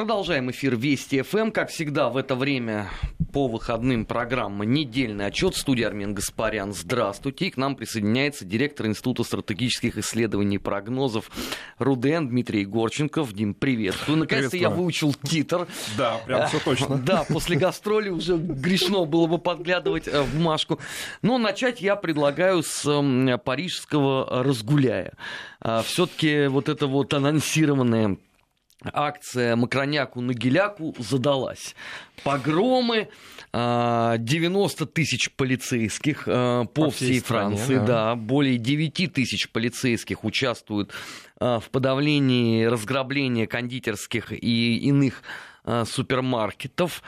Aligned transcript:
Продолжаем 0.00 0.50
эфир 0.50 0.76
Вести 0.76 1.20
ФМ. 1.20 1.50
Как 1.50 1.68
всегда, 1.68 2.08
в 2.08 2.16
это 2.16 2.34
время 2.34 2.88
по 3.34 3.48
выходным 3.48 4.06
программа 4.06 4.64
«Недельный 4.64 5.26
отчет». 5.26 5.54
Студия 5.54 5.88
Армен 5.88 6.14
Гаспарян. 6.14 6.72
Здравствуйте. 6.72 7.48
И 7.48 7.50
к 7.50 7.58
нам 7.58 7.76
присоединяется 7.76 8.46
директор 8.46 8.86
Института 8.86 9.24
стратегических 9.24 9.98
исследований 9.98 10.56
и 10.56 10.58
прогнозов 10.58 11.30
РУДН 11.76 12.28
Дмитрий 12.28 12.64
Горченков. 12.64 13.34
Дим, 13.34 13.52
привет. 13.52 13.94
Наконец-то 14.08 14.56
я 14.56 14.70
выучил 14.70 15.12
титр. 15.12 15.68
Да, 15.98 16.16
прям 16.24 16.48
все 16.48 16.60
точно. 16.60 16.96
Да, 17.04 17.26
после 17.28 17.56
гастроли 17.56 18.08
уже 18.08 18.38
грешно 18.38 19.04
было 19.04 19.26
бы 19.26 19.36
подглядывать 19.36 20.08
э, 20.08 20.22
в 20.22 20.40
Машку. 20.40 20.80
Но 21.20 21.36
начать 21.36 21.82
я 21.82 21.94
предлагаю 21.94 22.62
с 22.62 22.90
парижского 23.44 24.42
разгуляя. 24.44 25.12
А, 25.60 25.82
Все-таки 25.82 26.46
вот 26.46 26.70
это 26.70 26.86
вот 26.86 27.12
анонсированное 27.12 28.16
акция 28.92 29.56
Макроняку 29.56 30.20
на 30.20 30.32
Геляку 30.32 30.94
задалась. 30.98 31.74
Погромы, 32.24 33.08
90 33.52 34.84
а, 34.84 34.86
тысяч 34.86 35.30
полицейских 35.32 36.24
а, 36.26 36.64
по, 36.64 36.84
по 36.84 36.90
всей, 36.90 37.12
всей 37.12 37.20
Франции, 37.20 37.62
стране, 37.64 37.80
да. 37.80 38.04
да, 38.10 38.14
более 38.14 38.58
9 38.58 39.12
тысяч 39.12 39.50
полицейских 39.50 40.24
участвуют 40.24 40.92
а, 41.38 41.60
в 41.60 41.70
подавлении 41.70 42.64
разграбления 42.64 43.46
кондитерских 43.46 44.32
и 44.32 44.76
иных 44.78 45.22
супермаркетов. 45.84 47.02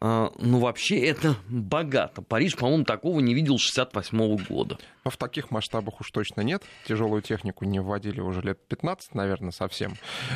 Ну, 0.00 0.58
вообще, 0.58 0.98
это 1.00 1.36
богато. 1.50 2.22
Париж, 2.22 2.56
по-моему, 2.56 2.84
такого 2.84 3.20
не 3.20 3.34
видел 3.34 3.58
с 3.58 3.60
68 3.60 4.36
года. 4.48 4.78
Но 5.04 5.10
в 5.10 5.16
таких 5.16 5.50
масштабах 5.50 6.00
уж 6.00 6.10
точно 6.10 6.42
нет. 6.42 6.62
Тяжелую 6.86 7.22
технику 7.22 7.64
не 7.64 7.80
вводили 7.80 8.20
уже 8.20 8.42
лет 8.42 8.66
15, 8.68 9.14
наверное, 9.14 9.50
совсем 9.50 9.94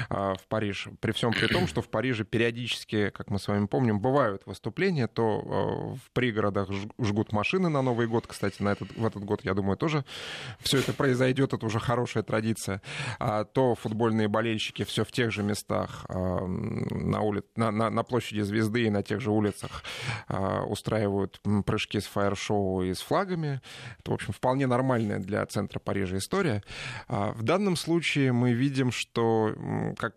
а, 0.09 0.34
в 0.34 0.46
Париж. 0.48 0.88
При 1.00 1.12
всем 1.12 1.32
при 1.32 1.46
том, 1.46 1.66
что 1.66 1.82
в 1.82 1.88
Париже 1.88 2.24
периодически, 2.24 3.10
как 3.10 3.30
мы 3.30 3.38
с 3.38 3.48
вами 3.48 3.66
помним, 3.66 4.00
бывают 4.00 4.42
выступления, 4.46 5.06
то 5.06 5.43
а, 5.45 5.95
в 5.96 6.10
пригородах 6.12 6.68
жгут 6.98 7.32
машины 7.32 7.68
на 7.68 7.82
Новый 7.82 8.06
год. 8.06 8.26
Кстати, 8.26 8.62
на 8.62 8.71
этот, 8.71 8.96
в 8.96 9.04
этот 9.04 9.24
год, 9.24 9.45
я 9.45 9.54
думаю, 9.54 9.76
тоже 9.76 10.04
все 10.60 10.78
это 10.78 10.93
произойдет, 10.93 11.52
это 11.52 11.65
уже 11.66 11.78
хорошая 11.78 12.23
традиция. 12.23 12.80
А, 13.18 13.45
то 13.45 13.74
футбольные 13.74 14.28
болельщики 14.28 14.84
все 14.84 15.04
в 15.04 15.12
тех 15.12 15.30
же 15.30 15.43
местах 15.43 16.06
на, 16.09 17.21
улиц, 17.21 17.45
на, 17.56 17.71
на, 17.71 17.90
на 17.90 18.02
площади 18.02 18.40
Звезды 18.40 18.84
и 18.84 18.90
на 18.90 19.02
тех 19.02 19.21
же 19.21 19.30
улицах 19.30 19.82
устраивают 20.66 21.40
прыжки 21.66 22.01
с 22.01 22.06
фаер-шоу 22.06 22.82
и 22.82 22.95
с 22.95 23.01
флагами. 23.01 23.60
Это, 23.99 24.10
в 24.10 24.15
общем, 24.15 24.32
вполне 24.32 24.54
вполне 24.55 24.69
нормальная 24.69 25.19
для 25.19 25.45
центра 25.47 25.80
Парижа 25.80 26.16
история. 26.19 26.63
А, 27.09 27.33
в 27.33 27.43
данном 27.43 27.74
случае 27.74 28.30
мы 28.30 28.52
видим, 28.52 28.93
что, 28.93 29.52
как 29.99 30.15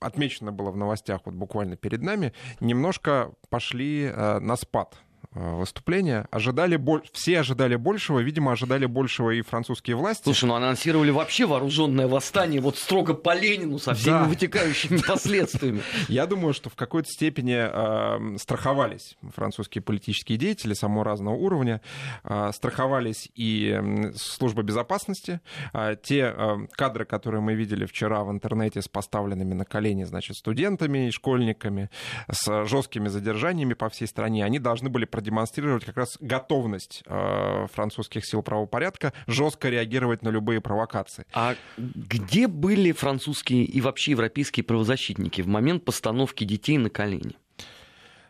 отмечено 0.00 0.52
было 0.52 0.70
в 0.70 0.76
новостях 0.76 1.22
вот 1.24 1.34
буквально 1.34 1.74
перед 1.74 2.00
нами, 2.00 2.32
немножко 2.60 3.32
пошли 3.48 4.04
э, 4.04 4.38
на 4.38 4.54
спад 4.54 4.96
Э, 5.32 5.54
выступления. 5.54 6.26
Ожидали, 6.32 6.80
все 7.12 7.38
ожидали 7.38 7.76
большего, 7.76 8.18
видимо, 8.18 8.50
ожидали 8.50 8.86
большего 8.86 9.30
и 9.30 9.42
французские 9.42 9.94
власти. 9.94 10.24
Слушай, 10.24 10.46
ну 10.46 10.54
анонсировали 10.54 11.12
вообще 11.12 11.46
вооруженное 11.46 12.08
восстание 12.08 12.60
вот 12.60 12.76
строго 12.76 13.14
по 13.14 13.32
Ленину 13.32 13.78
со 13.78 13.94
всеми 13.94 14.14
да. 14.14 14.24
вытекающими 14.24 14.98
последствиями. 15.06 15.82
Я 16.08 16.26
думаю, 16.26 16.52
что 16.52 16.68
в 16.68 16.74
какой-то 16.74 17.08
степени 17.08 17.54
э, 17.54 18.38
страховались 18.38 19.16
французские 19.32 19.82
политические 19.82 20.36
деятели 20.36 20.74
самого 20.74 21.04
разного 21.04 21.36
уровня, 21.36 21.80
э, 22.24 22.50
страховались 22.52 23.30
и 23.36 24.10
служба 24.16 24.64
безопасности. 24.64 25.40
Э, 25.72 25.94
те 26.02 26.34
э, 26.36 26.66
кадры, 26.72 27.04
которые 27.04 27.40
мы 27.40 27.54
видели 27.54 27.86
вчера 27.86 28.24
в 28.24 28.32
интернете 28.32 28.82
с 28.82 28.88
поставленными 28.88 29.54
на 29.54 29.64
колени, 29.64 30.02
значит, 30.02 30.38
студентами 30.38 31.06
и 31.06 31.12
школьниками, 31.12 31.88
с 32.28 32.66
жесткими 32.66 33.06
задержаниями 33.06 33.74
по 33.74 33.88
всей 33.90 34.08
стране, 34.08 34.44
они 34.44 34.58
должны 34.58 34.88
были 34.88 35.04
продемонстрировать 35.20 35.84
как 35.84 35.98
раз 35.98 36.16
готовность 36.20 37.02
э, 37.04 37.66
французских 37.70 38.24
сил 38.24 38.42
правопорядка 38.42 39.12
жестко 39.26 39.68
реагировать 39.68 40.22
на 40.22 40.30
любые 40.30 40.62
провокации. 40.62 41.26
А 41.34 41.56
где 41.76 42.48
были 42.48 42.92
французские 42.92 43.64
и 43.64 43.82
вообще 43.82 44.12
европейские 44.12 44.64
правозащитники 44.64 45.42
в 45.42 45.46
момент 45.46 45.84
постановки 45.84 46.44
детей 46.44 46.78
на 46.78 46.88
колени? 46.88 47.36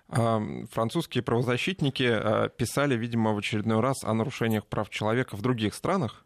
А, 0.08 0.42
французские 0.72 1.22
правозащитники 1.22 2.10
э, 2.10 2.48
писали, 2.56 2.96
видимо, 2.96 3.34
в 3.34 3.38
очередной 3.38 3.78
раз 3.78 4.02
о 4.02 4.12
нарушениях 4.12 4.66
прав 4.66 4.90
человека 4.90 5.36
в 5.36 5.42
других 5.42 5.74
странах. 5.74 6.24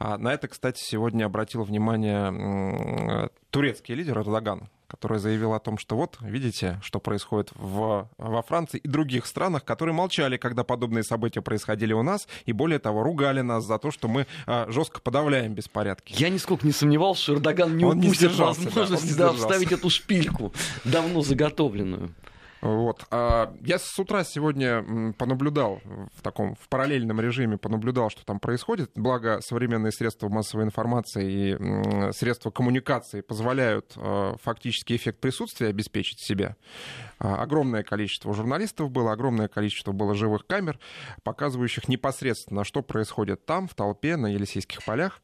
А, 0.00 0.18
на 0.18 0.32
это, 0.32 0.48
кстати, 0.48 0.82
сегодня 0.82 1.24
обратил 1.24 1.62
внимание 1.62 3.30
турецкий 3.50 3.94
лидер 3.94 4.18
Эрдоган, 4.18 4.68
который 4.90 5.18
заявил 5.18 5.54
о 5.54 5.60
том, 5.60 5.78
что 5.78 5.96
вот, 5.96 6.18
видите, 6.20 6.80
что 6.82 6.98
происходит 6.98 7.50
в, 7.54 8.08
во 8.18 8.42
Франции 8.42 8.78
и 8.78 8.88
других 8.88 9.24
странах, 9.24 9.64
которые 9.64 9.94
молчали, 9.94 10.36
когда 10.36 10.64
подобные 10.64 11.04
события 11.04 11.40
происходили 11.40 11.92
у 11.92 12.02
нас, 12.02 12.26
и 12.44 12.52
более 12.52 12.80
того, 12.80 13.04
ругали 13.04 13.40
нас 13.40 13.64
за 13.64 13.78
то, 13.78 13.92
что 13.92 14.08
мы 14.08 14.26
а, 14.46 14.66
жестко 14.68 15.00
подавляем 15.00 15.54
беспорядки. 15.54 16.12
Я 16.16 16.28
нисколько 16.28 16.66
не 16.66 16.72
сомневался, 16.72 17.22
что 17.22 17.34
Эрдоган 17.34 17.76
не 17.76 17.84
он 17.84 17.98
упустит 17.98 18.32
не 18.32 18.36
возможности 18.36 19.14
да, 19.14 19.30
да, 19.30 19.36
вставить 19.36 19.70
эту 19.70 19.88
шпильку, 19.90 20.52
давно 20.84 21.22
заготовленную. 21.22 22.12
Вот. 22.60 23.06
А 23.10 23.54
я 23.62 23.78
с 23.78 23.98
утра 23.98 24.22
сегодня 24.22 25.14
понаблюдал 25.14 25.80
в 26.14 26.22
таком 26.22 26.54
в 26.56 26.68
параллельном 26.68 27.20
режиме, 27.20 27.56
понаблюдал, 27.56 28.10
что 28.10 28.24
там 28.24 28.38
происходит. 28.38 28.90
Благо, 28.94 29.40
современные 29.40 29.92
средства 29.92 30.28
массовой 30.28 30.64
информации 30.64 31.54
и 31.54 32.12
средства 32.12 32.50
коммуникации 32.50 33.22
позволяют 33.22 33.94
а, 33.96 34.36
фактически 34.42 34.94
эффект 34.94 35.20
присутствия 35.20 35.68
обеспечить 35.68 36.20
себе. 36.20 36.56
А, 37.18 37.42
огромное 37.42 37.82
количество 37.82 38.34
журналистов 38.34 38.90
было, 38.90 39.12
огромное 39.12 39.48
количество 39.48 39.92
было 39.92 40.14
живых 40.14 40.46
камер, 40.46 40.78
показывающих 41.22 41.88
непосредственно, 41.88 42.64
что 42.64 42.82
происходит 42.82 43.46
там, 43.46 43.68
в 43.68 43.74
толпе, 43.74 44.16
на 44.16 44.26
Елисейских 44.26 44.84
полях. 44.84 45.22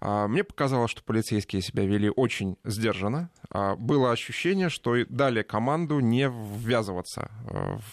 Мне 0.00 0.44
показалось, 0.44 0.90
что 0.90 1.02
полицейские 1.02 1.62
себя 1.62 1.84
вели 1.84 2.10
очень 2.14 2.56
сдержанно. 2.64 3.30
Было 3.78 4.12
ощущение, 4.12 4.68
что 4.68 5.04
дали 5.08 5.42
команду 5.42 6.00
не 6.00 6.28
ввязываться 6.28 6.73
ввязываться, 6.74 7.30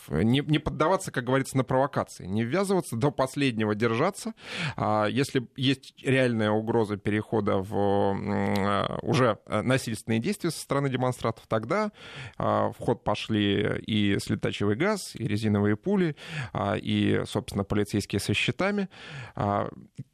э, 0.10 0.24
не, 0.24 0.40
не 0.40 0.60
поддаваться, 0.60 1.12
как 1.12 1.26
говорится, 1.26 1.58
на 1.58 1.64
провокации, 1.64 2.26
не 2.26 2.44
ввязываться, 2.44 2.96
до 2.96 3.12
последнего 3.12 3.76
держаться. 3.76 4.34
А 4.76 5.06
если 5.06 5.48
есть 5.56 5.94
реальная 6.04 6.52
угроза 6.52 6.98
перехода 6.98 7.58
в 7.58 7.76
э, 7.76 8.98
уже 9.02 9.38
насильственные 9.46 10.20
действия 10.20 10.52
со 10.52 10.60
стороны 10.60 10.90
демонстрантов, 10.90 11.46
тогда 11.48 11.92
а, 12.38 12.72
в 12.72 12.78
ход 12.80 13.04
пошли 13.04 13.82
и 13.86 14.18
слетачевый 14.20 14.76
газ, 14.76 15.16
и 15.16 15.28
резиновые 15.28 15.76
пули, 15.76 16.16
а, 16.54 16.76
и, 16.76 17.24
собственно, 17.26 17.64
полицейские 17.64 18.20
со 18.20 18.34
щитами 18.34 18.90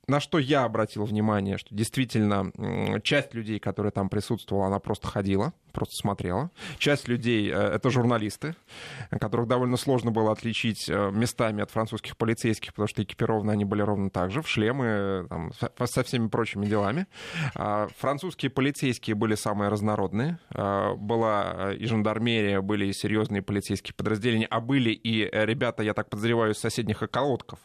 на 0.08 0.22
что 0.22 0.40
я 0.40 0.64
обратил 0.64 1.04
внимание, 1.04 1.58
что 1.58 1.76
действительно 1.76 2.52
часть 3.04 3.34
людей, 3.34 3.60
которые 3.60 3.92
там 3.92 4.08
присутствовала, 4.08 4.68
она 4.68 4.80
просто 4.80 5.08
ходила, 5.08 5.54
просто 5.74 5.96
смотрела. 5.96 6.50
Часть 6.78 7.10
людей— 7.10 7.52
э, 7.54 7.54
это 7.54 7.90
журналисты, 7.90 8.56
которых 9.12 9.48
довольно 9.48 9.76
сложно 9.76 10.10
было 10.10 10.32
отличить 10.32 10.90
э, 10.90 11.12
местами 11.12 11.62
от 11.62 11.72
французских 11.72 12.16
полицейских, 12.16 12.74
потому 12.74 12.88
что 12.88 13.04
экипированы 13.04 13.52
они 13.52 13.66
были 13.66 13.82
ровно 13.82 14.10
так 14.10 14.32
же, 14.32 14.42
в 14.42 14.48
шлемы, 14.48 15.28
там, 15.30 15.52
со 15.86 16.04
всеми 16.04 16.30
прочими 16.30 16.66
делами. 16.66 17.06
А 17.54 17.90
французские 18.00 18.50
полицейские 18.50 19.16
были 19.16 19.36
самые 19.36 19.70
разнородные. 19.70 20.40
А, 20.52 20.96
была 20.96 21.74
и 21.74 21.86
жандармерия, 21.86 22.62
были 22.62 22.86
и 22.86 22.94
серьезные 22.94 23.42
полицейские 23.42 23.94
подразделения, 23.94 24.48
а 24.48 24.62
были 24.62 24.92
и 24.92 25.30
ребята, 25.32 25.84
я 25.84 25.94
так 25.94 26.10
подозреваю, 26.10 26.54
из 26.54 26.58
соседних 26.60 27.02
околотков, 27.02 27.60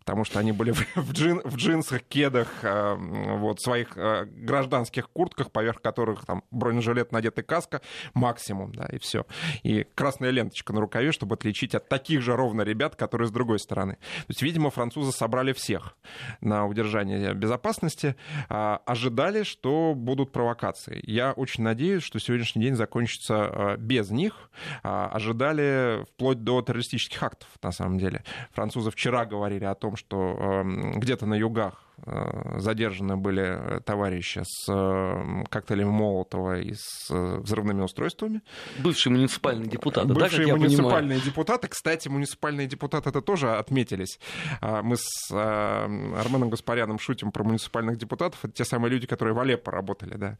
потому 0.00 0.24
что 0.24 0.38
они 0.38 0.52
были 0.52 0.70
в, 0.94 1.12
джин, 1.12 1.40
в 1.44 1.56
джин 1.56 1.77
джинсах, 1.78 2.02
кедах, 2.02 2.48
э, 2.62 2.96
вот, 3.38 3.60
своих 3.60 3.96
э, 3.96 4.24
гражданских 4.24 5.08
куртках, 5.10 5.50
поверх 5.50 5.80
которых 5.80 6.26
там 6.26 6.42
бронежилет 6.50 7.12
надет 7.12 7.38
и 7.38 7.42
каска, 7.42 7.80
максимум, 8.14 8.74
да, 8.74 8.86
и 8.86 8.98
все. 8.98 9.26
И 9.62 9.86
красная 9.94 10.30
ленточка 10.30 10.72
на 10.72 10.80
рукаве, 10.80 11.12
чтобы 11.12 11.34
отличить 11.34 11.74
от 11.74 11.88
таких 11.88 12.22
же 12.22 12.36
ровно 12.36 12.62
ребят, 12.62 12.96
которые 12.96 13.28
с 13.28 13.30
другой 13.30 13.58
стороны. 13.58 13.94
То 13.94 14.28
есть, 14.28 14.42
видимо, 14.42 14.70
французы 14.70 15.12
собрали 15.12 15.52
всех 15.52 15.96
на 16.40 16.66
удержание 16.66 17.34
безопасности, 17.34 18.16
а, 18.48 18.80
ожидали, 18.86 19.42
что 19.42 19.94
будут 19.94 20.32
провокации. 20.32 21.00
Я 21.04 21.32
очень 21.32 21.64
надеюсь, 21.64 22.02
что 22.02 22.18
сегодняшний 22.18 22.62
день 22.62 22.74
закончится 22.74 23.34
э, 23.34 23.76
без 23.76 24.10
них. 24.10 24.50
А, 24.82 25.08
ожидали 25.08 26.04
вплоть 26.14 26.42
до 26.42 26.60
террористических 26.62 27.22
актов, 27.22 27.48
на 27.62 27.72
самом 27.72 27.98
деле. 27.98 28.24
Французы 28.52 28.90
вчера 28.90 29.24
говорили 29.24 29.64
о 29.64 29.74
том, 29.74 29.96
что 29.96 30.64
где-то 30.64 31.26
на 31.26 31.34
юга 31.34 31.67
вечерах 31.68 31.88
Э, 32.06 32.58
задержаны 32.58 33.16
были 33.16 33.80
товарищи 33.84 34.42
с 34.44 34.72
э, 34.72 35.44
коктейлями 35.50 35.90
Молотова 35.90 36.60
и 36.60 36.74
с 36.74 37.10
э, 37.10 37.38
взрывными 37.38 37.82
устройствами. 37.82 38.40
Бывшие 38.78 39.12
муниципальные 39.12 39.68
депутаты, 39.68 40.14
Бывшие 40.14 40.46
да, 40.46 40.56
муниципальные 40.56 41.20
депутаты. 41.20 41.66
Кстати, 41.66 42.08
муниципальные 42.08 42.68
депутаты 42.68 43.08
это 43.08 43.20
тоже 43.20 43.56
отметились. 43.56 44.20
А, 44.60 44.82
мы 44.82 44.96
с 44.96 45.30
Арменом 45.32 46.50
Гаспаряном 46.50 46.98
шутим 46.98 47.32
про 47.32 47.42
муниципальных 47.42 47.98
депутатов. 47.98 48.44
Это 48.44 48.52
те 48.52 48.64
самые 48.64 48.92
люди, 48.92 49.06
которые 49.06 49.34
в 49.34 49.40
Алеппо 49.40 49.72
работали, 49.72 50.14
да, 50.14 50.38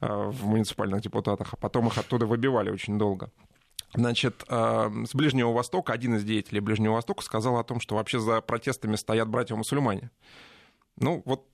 в 0.00 0.46
муниципальных 0.46 1.02
депутатах, 1.02 1.52
а 1.52 1.56
потом 1.56 1.88
их 1.88 1.98
оттуда 1.98 2.26
выбивали 2.26 2.70
очень 2.70 2.98
долго. 2.98 3.30
Значит, 3.94 4.44
с 4.48 5.14
Ближнего 5.14 5.52
Востока, 5.52 5.92
один 5.92 6.16
из 6.16 6.24
деятелей 6.24 6.60
Ближнего 6.60 6.94
Востока 6.94 7.22
сказал 7.22 7.58
о 7.58 7.64
том, 7.64 7.80
что 7.80 7.94
вообще 7.96 8.18
за 8.18 8.40
протестами 8.40 8.96
стоят 8.96 9.28
братья-мусульмане. 9.28 10.10
Ну, 10.96 11.22
вот 11.24 11.48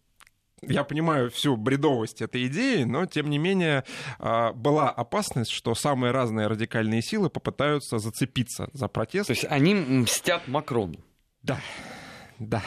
я 0.63 0.85
понимаю 0.85 1.31
всю 1.31 1.57
бредовость 1.57 2.21
этой 2.21 2.47
идеи, 2.47 2.85
но 2.85 3.07
тем 3.07 3.31
не 3.31 3.39
менее 3.39 3.85
а, 4.19 4.53
была 4.53 4.91
опасность, 4.91 5.51
что 5.51 5.75
самые 5.75 6.13
разные 6.13 6.47
радикальные 6.47 7.03
силы 7.03 7.31
попытаются 7.31 7.99
зацепиться 7.99 8.69
за 8.73 8.89
протест. 8.89 9.29
То 9.29 9.33
есть 9.33 9.47
они 9.49 9.75
мстят 9.75 10.47
Макрону. 10.49 10.97
Да, 11.43 11.59
да. 12.39 12.63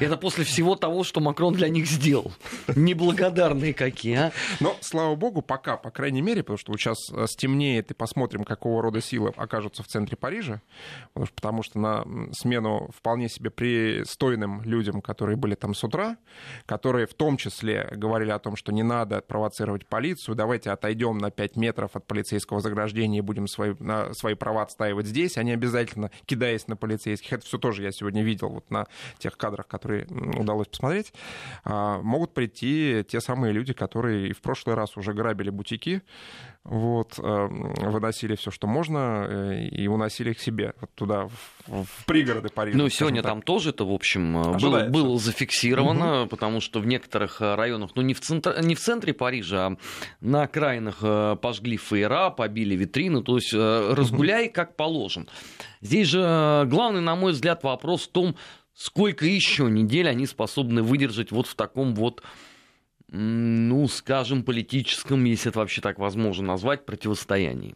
Это 0.00 0.16
после 0.16 0.44
всего 0.44 0.76
того, 0.76 1.04
что 1.04 1.20
Макрон 1.20 1.54
для 1.54 1.68
них 1.68 1.86
сделал. 1.86 2.32
Неблагодарные 2.74 3.74
какие, 3.74 4.16
а? 4.16 4.32
Но, 4.60 4.76
слава 4.80 5.14
богу, 5.14 5.42
пока, 5.42 5.76
по 5.76 5.90
крайней 5.90 6.22
мере, 6.22 6.42
потому 6.42 6.58
что 6.58 6.72
вот 6.72 6.80
сейчас 6.80 6.98
э, 7.12 7.26
стемнеет 7.28 7.90
и 7.90 7.94
посмотрим, 7.94 8.44
какого 8.44 8.82
рода 8.82 9.00
силы 9.00 9.32
окажутся 9.36 9.82
в 9.82 9.86
центре 9.86 10.16
Парижа, 10.16 10.62
потому 11.14 11.62
что 11.62 11.78
на 11.78 12.04
смену 12.32 12.90
вполне 12.96 13.28
себе 13.28 13.50
пристойным 13.50 14.62
людям, 14.62 15.00
которые 15.00 15.36
были 15.36 15.54
там 15.54 15.74
с 15.74 15.84
утра, 15.84 16.16
которые 16.66 17.06
в 17.06 17.14
том 17.14 17.36
числе 17.36 17.88
говорили 17.92 18.30
о 18.30 18.38
том, 18.38 18.56
что 18.56 18.72
не 18.72 18.82
надо 18.82 19.20
провоцировать 19.20 19.86
полицию, 19.86 20.34
давайте 20.34 20.70
отойдем 20.70 21.18
на 21.18 21.30
5 21.30 21.56
метров 21.56 21.94
от 21.94 22.06
полицейского 22.06 22.60
заграждения 22.60 23.18
и 23.18 23.22
будем 23.22 23.46
свои, 23.46 23.74
на, 23.78 24.12
свои 24.14 24.34
права 24.34 24.62
отстаивать 24.62 25.06
здесь, 25.06 25.38
они 25.38 25.52
обязательно 25.52 26.10
кидаясь 26.26 26.66
на 26.66 26.76
полицейских. 26.76 27.32
Это 27.32 27.44
все 27.44 27.58
тоже 27.58 27.82
я 27.82 27.92
сегодня 27.92 28.22
видел 28.22 28.48
вот 28.48 28.70
на 28.70 28.86
тех 29.18 29.36
кадрах, 29.36 29.66
которые 29.66 29.83
которые 29.84 30.06
удалось 30.40 30.68
посмотреть, 30.68 31.12
а, 31.64 32.00
могут 32.00 32.32
прийти 32.32 33.04
те 33.06 33.20
самые 33.20 33.52
люди, 33.52 33.74
которые 33.74 34.32
в 34.32 34.40
прошлый 34.40 34.74
раз 34.74 34.96
уже 34.96 35.12
грабили 35.12 35.50
бутики, 35.50 36.02
вот, 36.64 37.18
а, 37.18 37.48
выносили 37.48 38.34
все, 38.36 38.50
что 38.50 38.66
можно, 38.66 39.26
э, 39.28 39.66
и 39.66 39.86
уносили 39.86 40.30
их 40.30 40.40
себе 40.40 40.72
вот 40.80 40.90
туда, 40.94 41.28
в, 41.66 41.84
в 41.84 42.06
пригороды 42.06 42.48
Парижа. 42.48 42.78
Ну, 42.78 42.88
сегодня 42.88 43.20
так. 43.22 43.32
там 43.32 43.42
тоже 43.42 43.70
это, 43.70 43.84
в 43.84 43.92
общем, 43.92 44.56
было, 44.58 44.88
было 44.88 45.18
зафиксировано, 45.18 46.22
угу. 46.22 46.30
потому 46.30 46.62
что 46.62 46.80
в 46.80 46.86
некоторых 46.86 47.42
э, 47.42 47.54
районах, 47.54 47.90
ну, 47.94 48.00
не 48.00 48.14
в, 48.14 48.20
центр, 48.20 48.58
не 48.62 48.74
в 48.74 48.80
центре 48.80 49.12
Парижа, 49.12 49.66
а 49.66 49.76
на 50.22 50.44
окраинах 50.44 50.96
э, 51.02 51.36
пожгли 51.42 51.76
фейера, 51.76 52.30
побили 52.30 52.74
витрины, 52.74 53.22
то 53.22 53.36
есть 53.36 53.52
разгуляй 53.52 54.48
как 54.48 54.76
положен. 54.76 55.28
Здесь 55.82 56.08
же 56.08 56.64
главный, 56.66 57.02
на 57.02 57.14
мой 57.14 57.32
взгляд, 57.32 57.62
вопрос 57.62 58.04
в 58.04 58.08
том, 58.08 58.36
сколько 58.74 59.24
еще 59.24 59.70
недель 59.70 60.08
они 60.08 60.26
способны 60.26 60.82
выдержать 60.82 61.30
вот 61.30 61.46
в 61.46 61.54
таком 61.54 61.94
вот, 61.94 62.22
ну, 63.08 63.86
скажем, 63.88 64.42
политическом, 64.42 65.24
если 65.24 65.50
это 65.50 65.60
вообще 65.60 65.80
так 65.80 65.98
возможно 65.98 66.48
назвать, 66.48 66.84
противостоянии. 66.84 67.74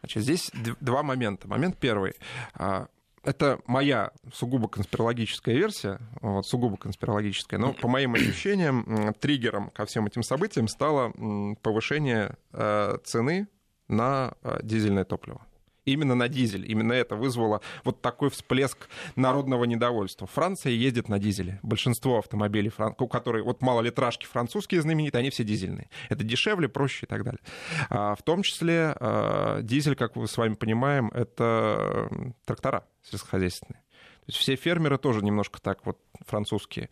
Значит, 0.00 0.22
здесь 0.22 0.50
два 0.80 1.02
момента. 1.02 1.48
Момент 1.48 1.76
первый. 1.78 2.14
А, 2.54 2.86
это 3.24 3.58
моя 3.66 4.12
сугубо 4.32 4.68
конспирологическая 4.68 5.56
версия, 5.56 5.98
вот, 6.20 6.46
сугубо 6.46 6.76
конспирологическая, 6.76 7.58
но 7.58 7.72
по 7.72 7.88
моим 7.88 8.14
ощущениям 8.14 9.14
триггером 9.18 9.70
ко 9.70 9.84
всем 9.84 10.06
этим 10.06 10.22
событиям 10.22 10.68
стало 10.68 11.12
повышение 11.62 12.36
э, 12.52 12.98
цены 13.04 13.48
на 13.88 14.34
э, 14.42 14.60
дизельное 14.62 15.04
топливо 15.04 15.44
именно 15.86 16.14
на 16.14 16.28
дизель. 16.28 16.70
Именно 16.70 16.92
это 16.92 17.16
вызвало 17.16 17.62
вот 17.84 18.02
такой 18.02 18.28
всплеск 18.28 18.88
народного 19.14 19.64
недовольства. 19.64 20.26
Франция 20.26 20.72
ездит 20.72 21.08
на 21.08 21.18
дизеле. 21.18 21.58
Большинство 21.62 22.18
автомобилей, 22.18 22.70
у 22.98 23.08
которых 23.08 23.44
вот 23.44 23.62
малолитражки 23.62 24.26
французские 24.26 24.82
знаменитые, 24.82 25.20
они 25.20 25.30
все 25.30 25.44
дизельные. 25.44 25.88
Это 26.10 26.24
дешевле, 26.24 26.68
проще 26.68 27.06
и 27.06 27.08
так 27.08 27.24
далее. 27.24 27.40
А, 27.88 28.14
в 28.14 28.22
том 28.22 28.42
числе 28.42 28.94
а, 28.98 29.62
дизель, 29.62 29.94
как 29.94 30.16
мы 30.16 30.26
с 30.26 30.36
вами 30.36 30.54
понимаем, 30.54 31.08
это 31.14 32.10
трактора 32.44 32.84
сельскохозяйственные. 33.02 33.80
Есть 34.26 34.38
все 34.40 34.56
фермеры 34.56 34.98
тоже 34.98 35.22
немножко 35.22 35.60
так 35.60 35.84
вот 35.86 35.98
французские 36.26 36.88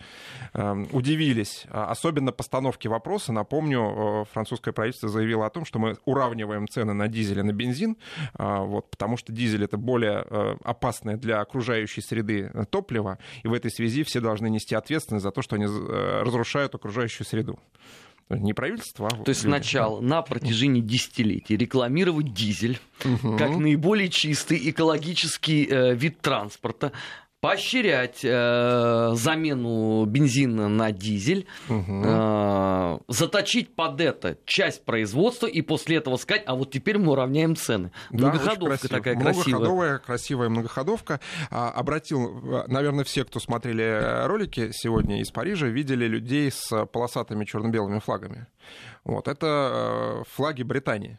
эм, 0.52 0.88
удивились. 0.92 1.64
А, 1.68 1.90
особенно 1.90 2.32
постановке 2.32 2.88
вопроса. 2.88 3.32
Напомню, 3.32 4.22
э, 4.22 4.24
французское 4.32 4.72
правительство 4.72 5.08
заявило 5.08 5.46
о 5.46 5.50
том, 5.50 5.64
что 5.64 5.78
мы 5.78 5.96
уравниваем 6.04 6.68
цены 6.68 6.92
на 6.92 7.08
дизель 7.08 7.40
и 7.40 7.42
на 7.42 7.52
бензин, 7.52 7.96
а, 8.34 8.62
вот, 8.62 8.90
потому 8.90 9.16
что 9.16 9.32
дизель 9.32 9.64
это 9.64 9.76
более 9.76 10.24
э, 10.28 10.56
опасное 10.62 11.16
для 11.16 11.40
окружающей 11.40 12.00
среды 12.00 12.50
э, 12.52 12.64
топливо, 12.70 13.18
и 13.42 13.48
в 13.48 13.52
этой 13.52 13.70
связи 13.70 14.04
все 14.04 14.20
должны 14.20 14.48
нести 14.48 14.74
ответственность 14.74 15.24
за 15.24 15.30
то, 15.30 15.42
что 15.42 15.56
они 15.56 15.66
разрушают 15.66 16.74
окружающую 16.74 17.26
среду. 17.26 17.58
Не 18.30 18.54
правительство, 18.54 19.08
а... 19.08 19.22
То 19.22 19.28
есть 19.28 19.42
сначала 19.42 20.00
на 20.00 20.22
протяжении 20.22 20.80
десятилетий 20.80 21.56
рекламировать 21.58 22.32
дизель 22.32 22.78
угу. 23.04 23.36
как 23.36 23.56
наиболее 23.56 24.08
чистый 24.08 24.70
экологический 24.70 25.68
э, 25.70 25.94
вид 25.94 26.20
транспорта, 26.22 26.92
поощрять 27.44 28.20
э, 28.24 29.10
замену 29.12 30.06
бензина 30.06 30.66
на 30.70 30.92
дизель, 30.92 31.46
угу. 31.68 32.02
э, 32.02 32.98
заточить 33.08 33.76
под 33.76 34.00
это 34.00 34.38
часть 34.46 34.86
производства 34.86 35.46
и 35.46 35.60
после 35.60 35.98
этого 35.98 36.16
сказать, 36.16 36.42
а 36.46 36.54
вот 36.54 36.70
теперь 36.70 36.96
мы 36.96 37.12
уравняем 37.12 37.54
цены. 37.54 37.92
Да, 38.08 38.28
многоходовка 38.28 38.88
такая 38.88 39.14
красивая. 39.14 39.44
Многоходовая, 39.44 39.98
красивая 39.98 40.48
многоходовка. 40.48 41.20
А, 41.50 41.68
обратил, 41.68 42.64
наверное, 42.66 43.04
все, 43.04 43.26
кто 43.26 43.40
смотрели 43.40 44.24
ролики 44.26 44.70
сегодня 44.72 45.20
из 45.20 45.30
Парижа, 45.30 45.66
видели 45.66 46.06
людей 46.06 46.50
с 46.50 46.86
полосатыми 46.86 47.44
черно-белыми 47.44 47.98
флагами. 47.98 48.46
Вот, 49.04 49.28
это 49.28 50.22
э, 50.22 50.24
флаги 50.30 50.62
Британии 50.62 51.18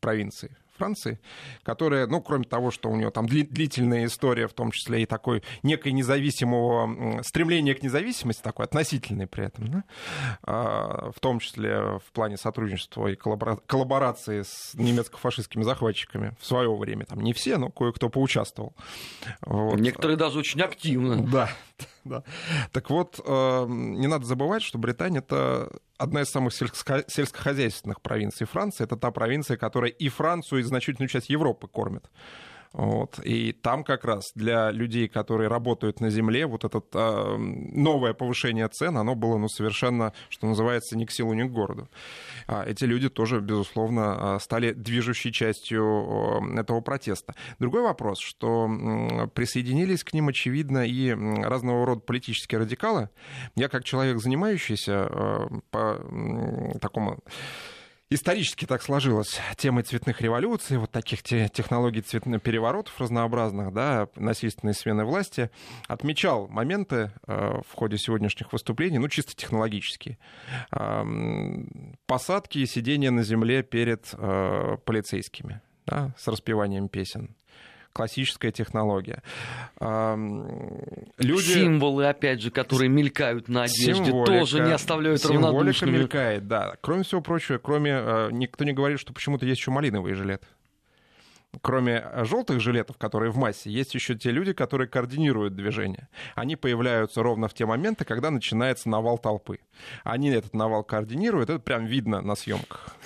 провинции. 0.00 0.54
Франции, 0.82 1.20
которая, 1.62 2.08
ну, 2.08 2.20
кроме 2.20 2.44
того, 2.44 2.72
что 2.72 2.90
у 2.90 2.96
нее 2.96 3.10
там 3.10 3.26
длительная 3.26 4.06
история, 4.06 4.48
в 4.48 4.52
том 4.52 4.72
числе 4.72 5.02
и 5.02 5.06
такой 5.06 5.44
некой 5.62 5.92
независимого 5.92 7.22
стремления 7.22 7.74
к 7.74 7.82
независимости, 7.82 8.42
такой 8.42 8.66
относительной 8.66 9.28
при 9.28 9.44
этом, 9.44 9.68
да, 9.68 9.84
а, 10.42 11.12
в 11.12 11.20
том 11.20 11.38
числе 11.38 11.98
в 11.98 12.12
плане 12.12 12.36
сотрудничества 12.36 13.06
и 13.06 13.14
коллаборации 13.14 14.42
с 14.42 14.74
немецко-фашистскими 14.74 15.62
захватчиками 15.62 16.34
в 16.40 16.46
свое 16.46 16.74
время. 16.74 17.06
Там 17.06 17.20
не 17.20 17.32
все, 17.32 17.58
но 17.58 17.70
кое-кто 17.70 18.08
поучаствовал. 18.08 18.74
Вот. 19.42 19.78
Некоторые 19.78 20.16
даже 20.16 20.40
очень 20.40 20.62
активно. 20.62 21.22
Да, 21.22 21.48
да. 22.04 22.22
Так 22.72 22.90
вот, 22.90 23.20
э, 23.24 23.66
не 23.68 24.06
надо 24.06 24.24
забывать, 24.24 24.62
что 24.62 24.78
Британия 24.78 25.20
это 25.20 25.70
одна 25.98 26.22
из 26.22 26.30
самых 26.30 26.52
сельскохозяйственных 26.52 28.00
провинций 28.00 28.46
Франции. 28.46 28.84
Это 28.84 28.96
та 28.96 29.10
провинция, 29.10 29.56
которая 29.56 29.90
и 29.90 30.08
Францию, 30.08 30.60
и 30.60 30.62
значительную 30.62 31.08
часть 31.08 31.30
Европы 31.30 31.68
кормит. 31.68 32.10
Вот. 32.72 33.18
И 33.24 33.52
там 33.52 33.84
как 33.84 34.04
раз 34.04 34.32
для 34.34 34.70
людей, 34.70 35.08
которые 35.08 35.48
работают 35.48 36.00
на 36.00 36.10
земле, 36.10 36.46
вот 36.46 36.64
это 36.64 36.82
э, 36.92 37.36
новое 37.36 38.14
повышение 38.14 38.68
цен, 38.68 38.96
оно 38.96 39.14
было 39.14 39.36
ну, 39.36 39.48
совершенно, 39.48 40.12
что 40.30 40.46
называется, 40.46 40.96
ни 40.96 41.04
к 41.04 41.10
силу, 41.10 41.34
ни 41.34 41.42
к 41.42 41.50
городу. 41.50 41.88
А 42.46 42.64
эти 42.64 42.84
люди 42.84 43.08
тоже, 43.08 43.40
безусловно, 43.40 44.34
а, 44.34 44.38
стали 44.38 44.72
движущей 44.72 45.32
частью 45.32 46.42
этого 46.56 46.80
протеста. 46.80 47.34
Другой 47.58 47.82
вопрос, 47.82 48.18
что 48.20 48.68
присоединились 49.34 50.04
к 50.04 50.12
ним, 50.12 50.28
очевидно, 50.28 50.86
и 50.86 51.10
разного 51.10 51.86
рода 51.86 52.00
политические 52.00 52.60
радикалы. 52.60 53.10
Я 53.54 53.68
как 53.68 53.84
человек, 53.84 54.18
занимающийся 54.18 55.08
э, 55.10 55.48
по 55.70 56.78
такому 56.80 57.18
исторически 58.14 58.66
так 58.66 58.82
сложилось 58.82 59.40
темой 59.56 59.84
цветных 59.84 60.20
революций, 60.20 60.78
вот 60.78 60.90
таких 60.90 61.22
те, 61.22 61.48
технологий 61.48 62.00
цветных 62.00 62.42
переворотов 62.42 62.98
разнообразных, 63.00 63.72
да, 63.72 64.08
насильственной 64.16 64.74
смены 64.74 65.04
власти, 65.04 65.50
отмечал 65.88 66.48
моменты 66.48 67.12
э, 67.26 67.60
в 67.66 67.74
ходе 67.74 67.98
сегодняшних 67.98 68.52
выступлений, 68.52 68.98
ну, 68.98 69.08
чисто 69.08 69.34
технологические. 69.34 70.18
Посадки 72.06 72.58
и 72.58 72.66
сидения 72.66 73.10
на 73.10 73.22
земле 73.22 73.62
перед 73.62 74.08
э, 74.12 74.76
полицейскими, 74.84 75.60
да, 75.86 76.14
с 76.18 76.28
распеванием 76.28 76.88
песен 76.88 77.34
классическая 77.92 78.50
технология. 78.52 79.22
Люди... 79.80 81.52
Символы, 81.52 82.06
опять 82.06 82.40
же, 82.40 82.50
которые 82.50 82.88
мелькают 82.88 83.48
на 83.48 83.64
одежде, 83.64 84.04
символика, 84.04 84.38
тоже 84.38 84.60
не 84.60 84.72
оставляют 84.72 85.24
равнодушными. 85.24 85.72
Символика 85.72 85.86
мелькает, 85.86 86.48
да. 86.48 86.76
Кроме 86.80 87.02
всего 87.02 87.20
прочего, 87.20 87.58
кроме... 87.58 87.90
Э, 87.90 88.28
никто 88.32 88.64
не 88.64 88.72
говорит, 88.72 88.98
что 88.98 89.12
почему-то 89.12 89.46
есть 89.46 89.60
еще 89.60 89.70
малиновый 89.70 90.14
жилет. 90.14 90.44
кроме 91.60 92.04
желтых 92.24 92.60
жилетов, 92.60 92.96
которые 92.96 93.30
в 93.30 93.36
массе, 93.36 93.70
есть 93.70 93.94
еще 93.94 94.14
те 94.14 94.30
люди, 94.30 94.52
которые 94.52 94.88
координируют 94.88 95.54
движение. 95.54 96.08
Они 96.34 96.56
появляются 96.56 97.22
ровно 97.22 97.48
в 97.48 97.54
те 97.54 97.66
моменты, 97.66 98.04
когда 98.04 98.30
начинается 98.30 98.88
навал 98.88 99.18
толпы. 99.18 99.58
Они 100.04 100.30
этот 100.30 100.54
навал 100.54 100.84
координируют, 100.84 101.50
это 101.50 101.58
прям 101.58 101.84
видно 101.84 102.22
на 102.22 102.34
съемках. 102.34 102.96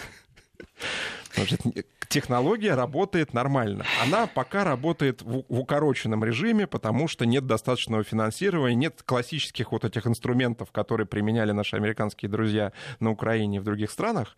Значит, 1.36 1.60
технология 2.08 2.74
работает 2.74 3.34
нормально. 3.34 3.84
Она 4.02 4.26
пока 4.26 4.64
работает 4.64 5.22
в, 5.22 5.44
в 5.48 5.60
укороченном 5.60 6.24
режиме, 6.24 6.66
потому 6.66 7.08
что 7.08 7.26
нет 7.26 7.46
достаточного 7.46 8.04
финансирования, 8.04 8.74
нет 8.74 9.02
классических 9.04 9.72
вот 9.72 9.84
этих 9.84 10.06
инструментов, 10.06 10.72
которые 10.72 11.06
применяли 11.06 11.52
наши 11.52 11.76
американские 11.76 12.30
друзья 12.30 12.72
на 13.00 13.10
Украине 13.10 13.56
и 13.56 13.60
в 13.60 13.64
других 13.64 13.90
странах. 13.90 14.36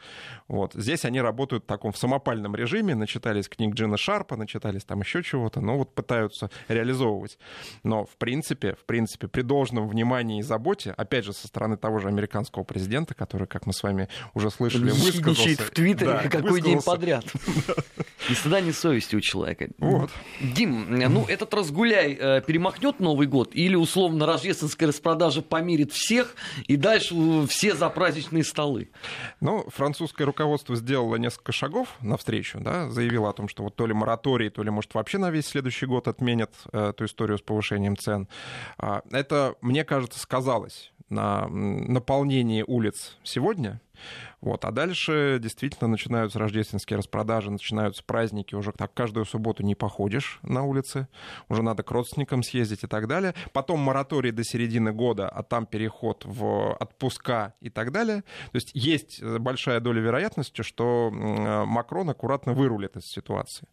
Вот. 0.49 0.75
Здесь 0.75 1.05
они 1.05 1.21
работают 1.21 1.65
в 1.65 1.67
таком 1.67 1.93
в 1.93 1.99
самопальном 1.99 2.57
режиме, 2.57 2.95
начитались 2.95 3.49
книг 3.49 3.75
Джина 3.75 3.97
Шарпа, 3.97 4.37
начитались 4.37 4.85
там 4.85 5.01
еще 5.01 5.23
чего-то, 5.23 5.61
но 5.61 5.79
вот 5.79 5.95
пытаются 5.95 6.51
реализовывать. 6.69 7.39
Но 7.85 8.05
в 8.05 8.17
принципе, 8.17 8.75
в 8.75 8.85
принципе, 8.85 9.29
при 9.29 9.43
должном 9.43 9.89
внимании 9.89 10.41
и 10.41 10.43
заботе, 10.43 10.93
опять 10.97 11.25
же, 11.25 11.33
со 11.33 11.47
стороны 11.47 11.77
того 11.77 11.99
же 12.01 12.09
американского 12.09 12.65
президента, 12.65 13.15
который, 13.15 13.47
как 13.47 13.67
мы 13.67 13.73
с 13.73 13.83
вами 13.83 14.09
уже 14.35 14.51
слышали, 14.51 14.91
высказался... 14.91 15.63
в 15.63 15.71
Твиттере 15.71 16.13
да, 16.13 16.29
какой 16.29 16.61
день 16.61 16.81
подряд. 16.93 17.25
Ни 18.29 18.35
стыда, 18.35 18.61
ни 18.61 18.73
совести 18.73 19.17
у 19.17 19.21
человека. 19.21 19.69
Вот. 19.79 20.11
Дим, 20.41 20.99
ну 20.99 21.25
этот 21.27 21.55
разгуляй 21.55 22.15
э, 22.19 22.43
перемахнет 22.43 23.01
Новый 23.01 23.27
год 23.27 23.55
или 23.55 23.75
условно 23.75 24.27
рождественская 24.27 24.89
распродажа 24.89 25.41
помирит 25.41 25.93
всех 25.93 26.35
и 26.67 26.77
дальше 26.77 27.15
все 27.49 27.75
за 27.75 27.89
праздничные 27.89 28.45
столы? 28.45 28.91
Ну, 29.41 29.65
французское 29.71 30.27
руководство 30.27 30.77
сделало 30.77 31.17
несколько 31.17 31.53
шагов 31.53 31.89
навстречу, 32.01 32.59
да, 32.61 32.91
заявило 32.91 33.31
о 33.31 33.33
том, 33.33 33.49
что 33.49 33.63
вот 33.63 33.77
то 33.77 33.87
ли 33.87 33.95
мораторий, 33.95 34.51
то 34.51 34.63
ли, 34.63 34.71
может, 34.71 34.93
вообще 34.95 35.17
на 35.19 35.31
весь 35.31 35.47
следующий 35.47 35.87
год 35.87 36.09
отменят 36.09 36.53
э, 36.73 36.91
эту 36.91 37.07
историю 37.07 37.39
с 37.39 37.43
повышением 37.43 37.97
цен. 37.97 38.29
А, 38.79 39.03
это, 39.11 39.55
мне 39.63 39.85
кажется, 39.85 40.19
сказалось 40.19 40.93
на 41.09 41.49
наполнении 41.49 42.65
улиц 42.67 43.17
сегодня, 43.23 43.81
вот. 44.41 44.65
А 44.65 44.71
дальше 44.71 45.39
действительно 45.41 45.89
начинаются 45.89 46.39
рождественские 46.39 46.99
распродажи, 46.99 47.51
начинаются 47.51 48.03
праздники, 48.05 48.55
уже 48.55 48.73
так 48.73 48.95
каждую 48.95 49.27
субботу 49.27 49.63
не 49.63 49.75
походишь 49.75 50.39
на 50.43 50.63
улице, 50.63 51.09
уже 51.49 51.63
надо 51.63 51.83
к 51.83 51.91
родственникам 51.91 52.43
съездить 52.43 52.85
и 52.85 52.87
так 52.87 53.09
далее. 53.09 53.35
Потом 53.53 53.81
мораторий 53.81 54.31
до 54.31 54.45
середины 54.45 54.93
года, 54.93 55.29
а 55.29 55.43
там 55.43 55.67
переход 55.67 56.25
в 56.25 56.75
отпуска 56.75 57.55
и 57.61 57.71
так 57.71 57.93
далее. 57.93 58.23
То 58.53 58.57
есть 58.57 58.71
есть 58.75 59.23
большая 59.23 59.81
доля 59.81 60.01
вероятности, 60.01 60.63
что 60.63 61.11
Макрон 61.11 62.11
аккуратно 62.11 62.53
вырулит 62.53 62.97
из 62.97 63.05
ситуации. 63.05 63.69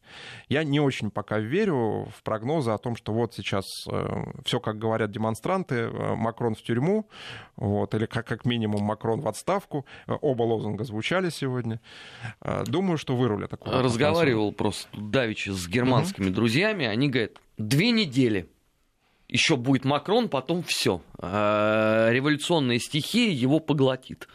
Я 0.49 0.63
не 0.63 0.79
очень 0.79 1.11
пока 1.11 1.39
верю 1.39 2.09
в 2.15 2.23
прогнозы 2.23 2.71
о 2.71 2.77
том, 2.77 2.95
что 2.95 3.13
вот 3.13 3.33
сейчас 3.33 3.65
э, 3.89 4.23
все, 4.43 4.59
как 4.59 4.77
говорят 4.77 5.11
демонстранты, 5.11 5.75
э, 5.75 6.15
Макрон 6.15 6.55
в 6.55 6.61
тюрьму, 6.61 7.07
вот, 7.55 7.93
или 7.93 8.05
как, 8.05 8.27
как 8.27 8.45
минимум 8.45 8.83
Макрон 8.83 9.21
в 9.21 9.27
отставку. 9.27 9.85
Оба 10.07 10.43
лозунга 10.55 10.83
звучали 10.83 11.29
сегодня. 11.29 11.79
А, 12.41 12.63
думаю, 12.65 12.97
что 12.97 13.15
вырулят 13.15 13.51
такого. 13.51 13.81
Разговаривал 13.81 14.51
просто 14.51 14.87
давеча 14.93 15.53
с 15.53 15.67
германскими 15.67 16.27
угу. 16.27 16.35
друзьями. 16.35 16.85
Они 16.85 17.09
говорят, 17.09 17.33
две 17.57 17.91
недели 17.91 18.49
еще 19.27 19.55
будет 19.55 19.85
Макрон, 19.85 20.29
потом 20.29 20.63
все. 20.63 21.01
А, 21.17 22.09
революционная 22.11 22.79
стихия 22.79 23.31
его 23.31 23.59
поглотит. 23.59 24.27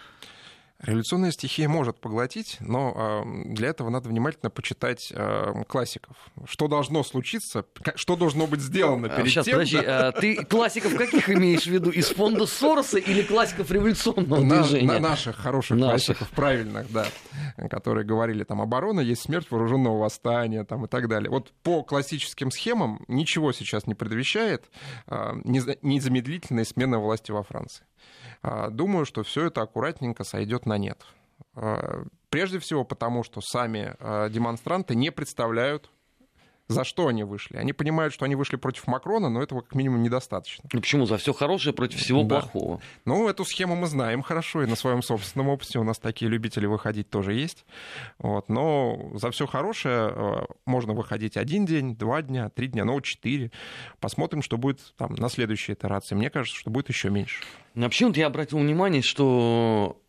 Революционная 0.82 1.30
стихия 1.30 1.68
может 1.68 2.00
поглотить, 2.00 2.56
но 2.60 3.25
для 3.44 3.68
этого 3.68 3.90
надо 3.90 4.08
внимательно 4.08 4.50
почитать 4.50 5.12
классиков. 5.68 6.16
Что 6.46 6.68
должно 6.68 7.02
случиться, 7.02 7.66
что 7.96 8.16
должно 8.16 8.46
быть 8.46 8.60
сделано 8.60 9.08
а, 9.08 9.16
перед 9.16 9.28
Сейчас, 9.28 9.44
тем... 9.44 9.54
подожди, 9.54 9.80
да? 9.80 10.12
ты 10.12 10.42
классиков 10.44 10.96
каких 10.96 11.28
имеешь 11.28 11.64
в 11.64 11.70
виду? 11.70 11.90
Из 11.90 12.08
фонда 12.08 12.46
Сороса 12.46 12.99
или 12.99 13.22
классиков 13.22 13.70
революционного 13.70 14.40
на, 14.40 14.62
движения? 14.62 14.87
На 14.87 14.99
наших 14.99 15.37
хороших 15.37 15.76
наших. 15.76 16.16
классиков, 16.16 16.30
правильных, 16.30 16.90
да, 16.90 17.06
которые 17.68 18.06
говорили, 18.06 18.44
там, 18.44 18.62
оборона 18.62 19.00
есть 19.00 19.22
смерть 19.22 19.50
вооруженного 19.50 19.99
восстания, 19.99 20.64
там, 20.64 20.87
и 20.87 20.88
так 20.88 21.08
далее. 21.08 21.30
Вот 21.30 21.52
по 21.62 21.82
классическим 21.82 22.50
схемам 22.50 23.04
ничего 23.06 23.52
сейчас 23.52 23.87
не 23.87 23.94
предвещает 23.94 24.64
незамедлительной 25.06 26.64
смены 26.64 26.99
власти 26.99 27.32
во 27.32 27.42
Франции. 27.42 27.84
А, 28.42 28.70
думаю, 28.70 29.04
что 29.04 29.23
все 29.23 29.47
это 29.47 29.62
аккуратненько 29.62 30.25
сойдет 30.25 30.66
на 30.66 30.78
нет. 30.78 31.04
А, 31.54 32.04
прежде 32.30 32.59
всего 32.59 32.85
потому, 32.85 33.23
что 33.23 33.40
сами 33.40 33.97
а, 33.99 34.28
демонстранты 34.28 34.94
не 34.94 35.11
представляют 35.11 35.90
за 36.70 36.84
что 36.84 37.08
они 37.08 37.24
вышли. 37.24 37.56
Они 37.56 37.72
понимают, 37.72 38.14
что 38.14 38.24
они 38.24 38.34
вышли 38.34 38.56
против 38.56 38.86
Макрона, 38.86 39.28
но 39.28 39.42
этого 39.42 39.60
как 39.60 39.74
минимум 39.74 40.02
недостаточно. 40.02 40.68
Ну 40.72 40.80
почему? 40.80 41.06
За 41.06 41.16
все 41.16 41.32
хорошее 41.32 41.74
против 41.74 42.00
всего 42.00 42.22
да. 42.22 42.40
плохого. 42.40 42.80
Ну, 43.04 43.28
эту 43.28 43.44
схему 43.44 43.76
мы 43.76 43.86
знаем 43.86 44.22
хорошо, 44.22 44.62
и 44.62 44.66
на 44.66 44.76
своем 44.76 45.02
собственном 45.02 45.48
опыте 45.48 45.78
у 45.78 45.84
нас 45.84 45.98
такие 45.98 46.30
любители 46.30 46.66
выходить 46.66 47.10
тоже 47.10 47.34
есть. 47.34 47.64
Вот. 48.18 48.48
Но 48.48 49.10
за 49.14 49.30
все 49.30 49.46
хорошее 49.46 50.12
э, 50.14 50.44
можно 50.66 50.92
выходить 50.92 51.36
один 51.36 51.66
день, 51.66 51.96
два 51.96 52.22
дня, 52.22 52.50
три 52.50 52.68
дня, 52.68 52.84
ну, 52.84 53.00
четыре. 53.00 53.50
Посмотрим, 54.00 54.42
что 54.42 54.58
будет 54.58 54.94
там 54.96 55.14
на 55.14 55.28
следующей 55.28 55.72
итерации. 55.72 56.14
Мне 56.14 56.30
кажется, 56.30 56.58
что 56.58 56.70
будет 56.70 56.88
еще 56.88 57.10
меньше. 57.10 57.42
Вообще, 57.74 58.06
вот 58.06 58.16
я 58.16 58.26
обратил 58.26 58.58
внимание, 58.58 59.02
что 59.02 60.00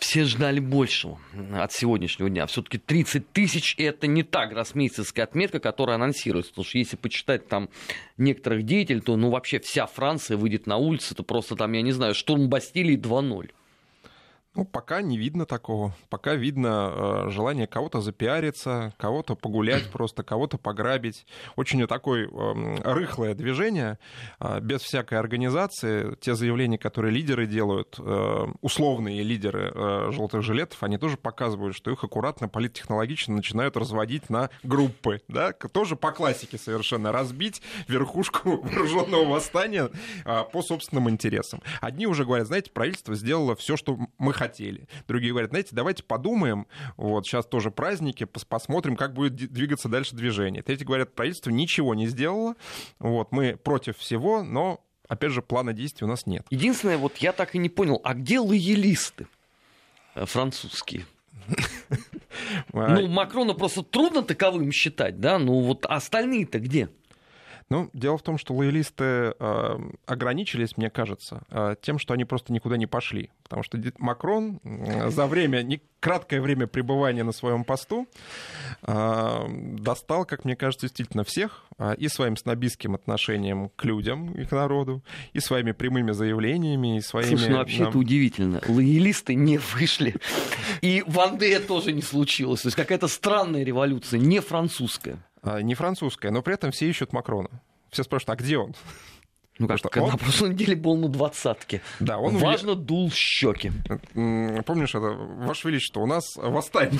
все 0.00 0.24
ждали 0.24 0.60
большего 0.60 1.20
от 1.54 1.72
сегодняшнего 1.72 2.30
дня. 2.30 2.46
Все-таки 2.46 2.78
30 2.78 3.30
тысяч 3.32 3.74
это 3.78 4.06
не 4.06 4.22
та 4.22 4.46
гроссмейстерская 4.46 5.24
отметка, 5.24 5.60
которая 5.60 5.96
анонсируется. 5.96 6.50
Потому 6.52 6.64
что 6.64 6.78
если 6.78 6.96
почитать 6.96 7.46
там 7.46 7.68
некоторых 8.16 8.64
деятелей, 8.64 9.00
то 9.00 9.16
ну 9.16 9.30
вообще 9.30 9.60
вся 9.60 9.86
Франция 9.86 10.36
выйдет 10.36 10.66
на 10.66 10.78
улицу, 10.78 11.14
это 11.14 11.22
просто 11.22 11.54
там, 11.54 11.72
я 11.72 11.82
не 11.82 11.92
знаю, 11.92 12.14
штурм 12.14 12.48
Бастилии 12.48 12.98
2-0. 12.98 13.50
Ну, 14.56 14.64
пока 14.64 15.00
не 15.00 15.16
видно 15.16 15.46
такого. 15.46 15.94
Пока 16.08 16.34
видно 16.34 16.92
э, 16.92 17.30
желание 17.30 17.68
кого-то 17.68 18.00
запиариться, 18.00 18.92
кого-то 18.96 19.36
погулять 19.36 19.88
просто, 19.92 20.24
кого-то 20.24 20.58
пограбить. 20.58 21.24
Очень 21.54 21.86
такое 21.86 22.28
э, 22.28 22.74
рыхлое 22.82 23.34
движение, 23.34 24.00
э, 24.40 24.58
без 24.60 24.80
всякой 24.80 25.20
организации. 25.20 26.16
Те 26.20 26.34
заявления, 26.34 26.78
которые 26.78 27.12
лидеры 27.12 27.46
делают, 27.46 27.94
э, 28.00 28.46
условные 28.60 29.22
лидеры 29.22 29.70
э, 29.72 30.10
желтых 30.10 30.42
жилетов, 30.42 30.82
они 30.82 30.98
тоже 30.98 31.16
показывают, 31.16 31.76
что 31.76 31.92
их 31.92 32.02
аккуратно, 32.02 32.48
политтехнологично 32.48 33.36
начинают 33.36 33.76
разводить 33.76 34.30
на 34.30 34.50
группы. 34.64 35.22
Да? 35.28 35.52
Тоже 35.52 35.94
по 35.94 36.10
классике 36.10 36.58
совершенно. 36.58 37.12
Разбить 37.12 37.62
верхушку 37.86 38.62
вооруженного 38.62 39.26
восстания 39.26 39.90
э, 40.24 40.42
по 40.52 40.60
собственным 40.60 41.08
интересам. 41.08 41.62
Одни 41.80 42.08
уже 42.08 42.24
говорят, 42.24 42.48
знаете, 42.48 42.72
правительство 42.72 43.14
сделало 43.14 43.54
все, 43.54 43.76
что 43.76 43.96
мы 44.18 44.32
хотели. 44.40 44.88
Другие 45.06 45.32
говорят, 45.32 45.50
знаете, 45.50 45.70
давайте 45.72 46.02
подумаем, 46.02 46.66
вот 46.96 47.26
сейчас 47.26 47.46
тоже 47.46 47.70
праздники, 47.70 48.24
посмотрим, 48.24 48.96
как 48.96 49.12
будет 49.12 49.34
двигаться 49.34 49.88
дальше 49.88 50.16
движение. 50.16 50.62
Третьи 50.62 50.84
говорят, 50.84 51.14
правительство 51.14 51.50
ничего 51.50 51.94
не 51.94 52.06
сделало, 52.06 52.54
вот, 52.98 53.32
мы 53.32 53.56
против 53.56 53.98
всего, 53.98 54.42
но, 54.42 54.82
опять 55.08 55.32
же, 55.32 55.42
плана 55.42 55.74
действий 55.74 56.06
у 56.06 56.08
нас 56.08 56.26
нет. 56.26 56.46
Единственное, 56.50 56.96
вот 56.96 57.18
я 57.18 57.32
так 57.32 57.54
и 57.54 57.58
не 57.58 57.68
понял, 57.68 58.00
а 58.02 58.14
где 58.14 58.40
лоялисты 58.40 59.26
э, 60.14 60.24
французские? 60.24 61.04
Ну, 62.72 63.08
Макрона 63.08 63.54
просто 63.54 63.82
трудно 63.82 64.22
таковым 64.22 64.72
считать, 64.72 65.20
да? 65.20 65.38
Ну, 65.38 65.60
вот 65.60 65.84
остальные-то 65.86 66.60
где? 66.60 66.88
Ну, 67.70 67.88
дело 67.92 68.18
в 68.18 68.22
том, 68.22 68.36
что 68.36 68.52
лоялисты 68.52 69.04
э, 69.38 69.78
ограничились, 70.04 70.76
мне 70.76 70.90
кажется, 70.90 71.42
э, 71.50 71.76
тем, 71.80 72.00
что 72.00 72.14
они 72.14 72.24
просто 72.24 72.52
никуда 72.52 72.76
не 72.76 72.86
пошли. 72.86 73.30
Потому 73.44 73.62
что 73.62 73.78
Макрон 73.98 74.58
э, 74.64 75.10
за 75.10 75.26
время, 75.28 75.62
не, 75.62 75.80
краткое 76.00 76.40
время 76.40 76.66
пребывания 76.66 77.22
на 77.22 77.30
своем 77.30 77.62
посту 77.62 78.08
э, 78.82 79.46
достал, 79.78 80.24
как 80.24 80.44
мне 80.44 80.56
кажется, 80.56 80.86
действительно 80.86 81.22
всех 81.22 81.64
э, 81.78 81.94
и 81.96 82.08
своим 82.08 82.36
снобистским 82.36 82.96
отношением 82.96 83.68
к 83.76 83.84
людям 83.84 84.32
и 84.32 84.44
к 84.44 84.50
народу, 84.50 85.04
и 85.32 85.38
своими 85.38 85.70
прямыми 85.70 86.10
заявлениями, 86.10 86.96
и 86.96 87.00
своими... 87.00 87.36
Слушай, 87.36 87.50
ну 87.50 87.56
вообще 87.58 87.84
это 87.84 87.98
удивительно. 87.98 88.60
Лоялисты 88.66 89.36
не 89.36 89.58
вышли. 89.58 90.16
И 90.80 91.04
в 91.06 91.20
Андее 91.20 91.60
тоже 91.60 91.92
не 91.92 92.02
случилось. 92.02 92.62
То 92.62 92.66
есть 92.68 92.76
какая-то 92.76 93.06
странная 93.06 93.62
революция, 93.62 94.18
не 94.18 94.40
французская. 94.40 95.18
А, 95.42 95.60
не 95.60 95.74
французская, 95.74 96.30
но 96.30 96.42
при 96.42 96.54
этом 96.54 96.70
все 96.70 96.88
ищут 96.88 97.12
Макрона. 97.12 97.50
Все 97.90 98.02
спрашивают, 98.02 98.40
а 98.40 98.42
где 98.42 98.58
он? 98.58 98.74
Ну, 99.58 99.68
как 99.68 99.78
что 99.78 99.90
он... 99.96 100.10
на 100.10 100.16
прошлой 100.16 100.50
неделе 100.50 100.74
был 100.74 100.96
на 100.96 101.08
двадцатке. 101.08 101.82
Да, 101.98 102.18
он 102.18 102.38
Важно, 102.38 102.72
уе... 102.72 102.78
дул 102.78 103.10
щеки. 103.10 103.72
Помнишь, 104.14 104.94
это, 104.94 105.10
Ваше 105.10 105.68
Величество, 105.68 106.00
у 106.00 106.06
нас 106.06 106.36
восстание. 106.36 106.98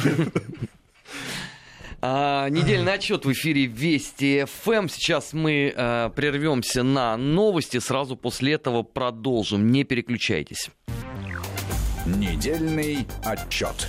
А, 2.03 2.49
недельный 2.49 2.95
отчет 2.95 3.27
в 3.27 3.33
эфире 3.33 3.67
Вести 3.67 4.47
ФМ. 4.47 4.89
Сейчас 4.89 5.35
мы 5.35 5.73
а, 5.77 6.09
прервемся 6.09 6.83
на 6.83 7.17
новости. 7.17 7.79
Сразу 7.79 8.17
после 8.17 8.55
этого 8.55 8.83
продолжим. 8.83 9.71
Не 9.71 9.85
переключайтесь. 9.85 10.71
Недельный 12.07 13.07
отчет. 13.23 13.89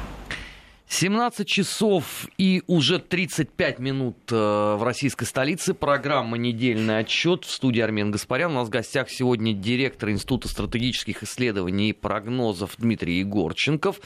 17 0.91 1.47
часов 1.47 2.27
и 2.37 2.63
уже 2.67 2.99
35 2.99 3.79
минут 3.79 4.17
э, 4.29 4.35
в 4.35 4.83
российской 4.83 5.23
столице. 5.23 5.73
Программа 5.73 6.37
«Недельный 6.37 6.99
отчет» 6.99 7.45
в 7.45 7.49
студии 7.49 7.79
Армен 7.79 8.11
Гаспарян. 8.11 8.51
У 8.51 8.55
нас 8.55 8.67
в 8.67 8.71
гостях 8.71 9.09
сегодня 9.09 9.53
директор 9.53 10.09
Института 10.09 10.49
стратегических 10.49 11.23
исследований 11.23 11.91
и 11.91 11.93
прогнозов 11.93 12.75
Дмитрий 12.77 13.19
Егорченков. 13.19 14.01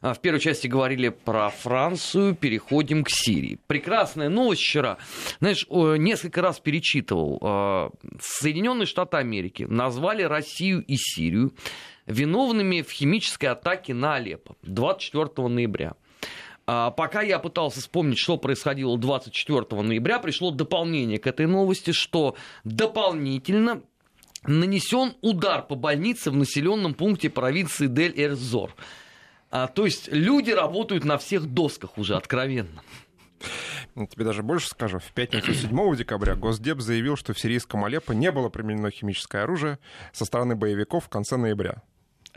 А, 0.00 0.14
в 0.14 0.20
первой 0.20 0.38
части 0.38 0.68
говорили 0.68 1.08
про 1.08 1.50
Францию, 1.50 2.36
переходим 2.36 3.02
к 3.02 3.10
Сирии. 3.10 3.58
Прекрасная 3.66 4.28
новость 4.28 4.62
вчера. 4.62 4.98
Знаешь, 5.40 5.66
несколько 5.68 6.40
раз 6.40 6.60
перечитывал. 6.60 7.40
А, 7.42 7.90
Соединенные 8.20 8.86
Штаты 8.86 9.16
Америки 9.16 9.66
назвали 9.68 10.22
Россию 10.22 10.84
и 10.84 10.94
Сирию 10.96 11.52
виновными 12.06 12.82
в 12.82 12.92
химической 12.92 13.46
атаке 13.46 13.92
на 13.92 14.14
Алеппо 14.14 14.54
24 14.62 15.48
ноября. 15.48 15.94
А, 16.70 16.90
пока 16.90 17.22
я 17.22 17.38
пытался 17.38 17.80
вспомнить, 17.80 18.18
что 18.18 18.36
происходило 18.36 18.98
24 18.98 19.82
ноября, 19.82 20.18
пришло 20.18 20.50
дополнение 20.50 21.18
к 21.18 21.26
этой 21.26 21.46
новости, 21.46 21.92
что 21.92 22.36
дополнительно 22.62 23.80
нанесен 24.46 25.14
удар 25.22 25.66
по 25.66 25.76
больнице 25.76 26.30
в 26.30 26.36
населенном 26.36 26.92
пункте 26.92 27.30
провинции 27.30 27.86
Дель-Эрзор. 27.86 28.74
А, 29.50 29.68
то 29.68 29.86
есть 29.86 30.12
люди 30.12 30.50
работают 30.50 31.06
на 31.06 31.16
всех 31.16 31.46
досках 31.46 31.96
уже 31.96 32.14
откровенно. 32.14 32.82
Тебе 34.10 34.26
даже 34.26 34.42
больше 34.42 34.68
скажу. 34.68 34.98
В 34.98 35.10
пятницу 35.12 35.54
7 35.54 35.96
декабря 35.96 36.34
Госдеп 36.34 36.80
заявил, 36.80 37.16
что 37.16 37.32
в 37.32 37.40
сирийском 37.40 37.82
Алеппо 37.82 38.12
не 38.12 38.30
было 38.30 38.50
применено 38.50 38.90
химическое 38.90 39.44
оружие 39.44 39.78
со 40.12 40.26
стороны 40.26 40.54
боевиков 40.54 41.06
в 41.06 41.08
конце 41.08 41.38
ноября. 41.38 41.82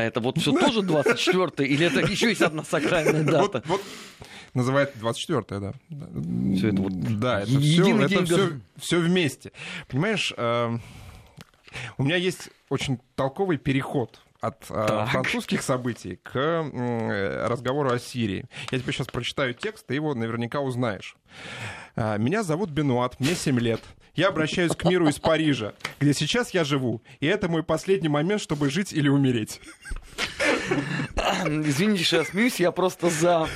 А 0.01 0.03
это 0.03 0.20
вот 0.20 0.39
все 0.39 0.51
тоже 0.51 0.81
24 0.81 1.70
или 1.70 1.86
это 1.86 2.00
еще 2.00 2.29
есть 2.29 2.41
одна 2.41 2.63
сакральная 2.63 3.24
дата? 3.24 3.62
Вот, 3.65 3.67
вот 3.67 3.81
называется 4.55 4.98
24 4.98 5.60
да. 5.60 5.74
Все 6.55 6.70
это 6.70 6.81
вот 6.81 7.20
да, 7.20 7.41
это 7.41 7.60
все, 7.60 7.98
это 8.00 8.25
все, 8.25 8.60
все 8.77 9.00
вместе. 9.00 9.51
Понимаешь, 9.88 10.34
э, 10.36 10.77
у 12.00 12.03
меня 12.03 12.15
есть 12.15 12.50
очень 12.70 13.00
толковый 13.15 13.58
переход 13.58 14.20
от 14.41 14.65
э, 14.69 14.86
так. 14.88 15.10
французских 15.10 15.62
событий 15.62 16.17
к 16.21 16.36
э, 16.36 17.48
разговору 17.48 17.91
о 17.91 18.00
Сирии. 18.00 18.45
Я 18.71 18.79
тебе 18.79 18.91
сейчас 18.91 19.07
прочитаю 19.07 19.53
текст, 19.53 19.86
ты 19.86 19.93
его 19.93 20.13
наверняка 20.15 20.60
узнаешь. 20.60 21.15
«Э, 21.95 22.17
Меня 22.17 22.43
зовут 22.43 22.71
Бенуат, 22.71 23.19
мне 23.19 23.36
7 23.36 23.60
лет. 23.60 23.81
Я 24.15 24.27
обращаюсь 24.27 24.75
к 24.75 24.83
миру 24.83 25.07
из 25.07 25.19
Парижа, 25.19 25.74
где 26.00 26.13
сейчас 26.13 26.53
я 26.53 26.65
живу. 26.65 27.01
И 27.21 27.27
это 27.27 27.48
мой 27.48 27.63
последний 27.63 28.10
момент, 28.10 28.41
чтобы 28.41 28.69
жить 28.69 28.91
или 28.91 29.07
умереть. 29.07 29.62
Извините, 31.45 32.03
что 32.03 32.17
я 32.17 32.25
смеюсь, 32.25 32.60
я 32.60 32.71
просто 32.71 33.10
за 33.10 33.48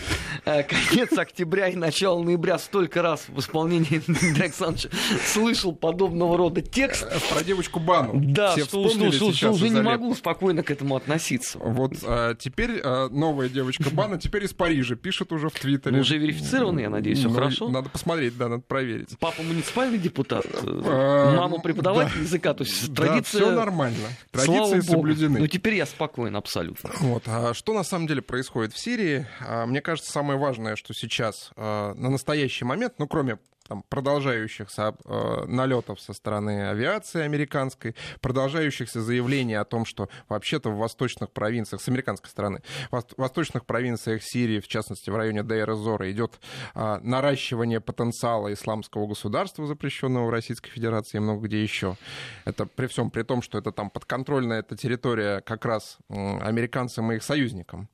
конец 0.46 1.18
октября 1.18 1.70
и 1.70 1.76
начало 1.76 2.24
ноября 2.24 2.58
столько 2.60 3.02
раз 3.02 3.26
в 3.28 3.40
исполнении 3.40 4.02
Дмитрия 4.08 4.44
Александровича 4.44 4.90
слышал 5.26 5.74
подобного 5.74 6.38
рода 6.38 6.62
текст. 6.62 7.04
Э, 7.04 7.18
про 7.34 7.44
девочку 7.44 7.80
Бану. 7.80 8.14
Да, 8.16 8.52
Все 8.52 8.66
что, 8.66 8.90
что, 8.90 9.12
что, 9.12 9.34
что 9.34 9.52
уже 9.52 9.70
не 9.70 9.82
могу 9.82 10.14
спокойно 10.14 10.64
к 10.64 10.72
этому 10.72 10.96
относиться. 10.96 11.58
Вот 11.58 11.94
а, 12.04 12.36
теперь 12.36 12.80
а, 12.84 13.10
новая 13.10 13.50
девочка 13.50 13.90
Бана, 13.90 14.20
теперь 14.20 14.46
из 14.46 14.54
Парижа, 14.54 14.96
пишет 14.96 15.32
уже 15.32 15.50
в 15.50 15.54
Твиттере. 15.54 15.96
Ну, 15.96 16.02
уже 16.02 16.18
верифицированы, 16.18 16.82
я 16.82 16.90
надеюсь, 16.90 17.20
все 17.20 17.30
ну, 17.30 17.36
хорошо? 17.36 17.70
Надо 17.70 17.90
посмотреть, 17.90 18.38
да, 18.38 18.48
надо 18.48 18.64
проверить. 18.64 19.18
Папа 19.20 19.42
муниципальный 19.42 19.98
депутат, 19.98 20.46
мама 20.64 21.60
преподаватель 21.60 22.22
языка, 22.22 22.54
то 22.54 22.64
есть 22.64 22.94
традиция... 22.94 23.42
все 23.42 23.52
нормально, 23.52 24.08
традиции 24.32 24.80
соблюдены. 24.82 25.40
Ну, 25.40 25.48
теперь 25.48 25.76
я 25.76 25.86
спокоен 25.86 26.36
абсолютно. 26.36 26.92
Вот. 27.00 27.24
А 27.28 27.54
что 27.54 27.74
на 27.74 27.84
самом 27.84 28.08
деле 28.08 28.22
происходит 28.22 28.74
в 28.74 28.78
Сирии? 28.78 29.26
А, 29.42 29.66
мне 29.66 29.82
кажется, 29.82 30.12
самое 30.12 30.35
важное, 30.38 30.76
что 30.76 30.94
сейчас 30.94 31.52
а, 31.56 31.94
на 31.94 32.10
настоящий 32.10 32.66
момент, 32.66 32.96
ну, 32.98 33.08
кроме 33.08 33.38
там, 33.68 33.84
продолжающихся 33.90 34.96
э, 35.06 35.46
налетов 35.48 36.00
со 36.00 36.14
стороны 36.14 36.70
авиации 36.70 37.22
американской, 37.22 37.96
продолжающихся 38.22 39.02
заявлений 39.02 39.56
о 39.56 39.66
том, 39.66 39.86
что 39.86 40.08
вообще-то 40.30 40.70
в 40.70 40.78
восточных 40.78 41.32
провинциях, 41.32 41.82
с 41.82 41.88
американской 41.88 42.30
стороны, 42.30 42.62
в 42.92 43.04
восточных 43.18 43.66
провинциях 43.66 44.22
Сирии, 44.24 44.60
в 44.60 44.68
частности 44.68 45.10
в 45.10 45.16
районе 45.16 45.42
Дейр-Зора, 45.42 46.12
идет 46.12 46.40
э, 46.76 47.00
наращивание 47.02 47.82
потенциала 47.82 48.54
исламского 48.54 49.08
государства, 49.08 49.66
запрещенного 49.66 50.28
в 50.28 50.30
Российской 50.30 50.70
Федерации 50.70 51.18
и 51.18 51.22
много 51.22 51.48
где 51.48 51.62
еще. 51.62 51.98
Это 52.46 52.66
при 52.68 52.86
всем 52.86 53.10
при 53.10 53.24
том, 53.24 53.42
что 53.42 53.58
это 53.58 53.72
там 53.72 53.90
подконтрольная 53.90 54.60
эта 54.60 54.78
территория 54.78 55.42
как 55.42 55.66
раз 55.66 55.98
э, 56.10 56.14
американцам 56.40 57.12
и 57.12 57.16
их 57.16 57.24
союзникам. 57.24 57.90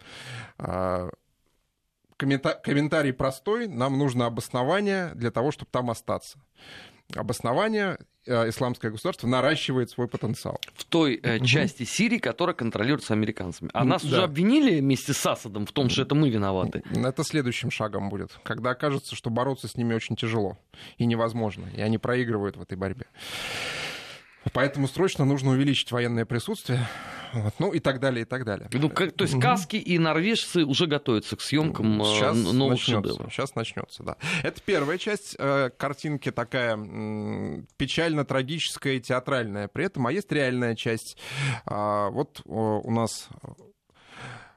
Э, 0.57 1.09
комментарий 2.21 3.13
простой, 3.13 3.67
нам 3.67 3.97
нужно 3.97 4.25
обоснование 4.25 5.11
для 5.15 5.31
того, 5.31 5.51
чтобы 5.51 5.69
там 5.71 5.89
остаться. 5.89 6.39
Обоснование 7.15 7.97
э, 8.25 8.49
исламское 8.49 8.91
государство 8.91 9.27
наращивает 9.27 9.89
свой 9.89 10.07
потенциал. 10.07 10.59
В 10.73 10.85
той 10.85 11.19
э, 11.21 11.37
угу. 11.37 11.45
части 11.45 11.83
Сирии, 11.83 12.19
которая 12.19 12.55
контролируется 12.55 13.13
американцами. 13.13 13.69
А 13.73 13.83
нас 13.83 14.03
да. 14.03 14.07
уже 14.07 14.23
обвинили 14.23 14.79
вместе 14.79 15.13
с 15.13 15.25
Асадом 15.25 15.65
в 15.65 15.71
том, 15.71 15.89
что 15.89 16.03
это 16.03 16.15
мы 16.15 16.29
виноваты. 16.29 16.83
Это 16.95 17.23
следующим 17.23 17.71
шагом 17.71 18.09
будет, 18.09 18.31
когда 18.43 18.71
окажется, 18.71 19.15
что 19.15 19.29
бороться 19.29 19.67
с 19.67 19.75
ними 19.75 19.93
очень 19.93 20.15
тяжело 20.15 20.57
и 20.97 21.05
невозможно, 21.05 21.67
и 21.75 21.81
они 21.81 21.97
проигрывают 21.97 22.55
в 22.55 22.61
этой 22.61 22.77
борьбе. 22.77 23.07
Поэтому 24.53 24.87
срочно 24.87 25.25
нужно 25.25 25.51
увеличить 25.51 25.91
военное 25.91 26.25
присутствие, 26.25 26.87
вот, 27.33 27.53
ну 27.59 27.71
и 27.71 27.79
так 27.79 27.99
далее, 27.99 28.23
и 28.23 28.25
так 28.25 28.43
далее. 28.43 28.69
Ну, 28.73 28.89
как, 28.89 29.13
то 29.13 29.23
есть 29.23 29.39
каски 29.39 29.75
и 29.75 29.97
норвежцы 29.97 30.65
уже 30.65 30.87
готовятся 30.87 31.35
к 31.35 31.41
съемкам 31.41 32.03
сейчас 32.03 32.37
э, 32.37 32.51
новых 32.51 32.81
шедевров. 32.81 33.31
Сейчас 33.31 33.55
начнется, 33.55 34.03
да. 34.03 34.17
Это 34.43 34.59
первая 34.61 34.97
часть 34.97 35.35
э, 35.37 35.69
картинки 35.77 36.31
такая 36.31 36.73
м, 36.73 37.67
печально-трагическая 37.77 38.93
и 38.93 38.99
театральная. 38.99 39.67
При 39.67 39.85
этом, 39.85 40.07
а 40.07 40.11
есть 40.11 40.31
реальная 40.31 40.75
часть. 40.75 41.17
А, 41.65 42.09
вот 42.09 42.41
о, 42.45 42.81
у 42.83 42.91
нас 42.91 43.29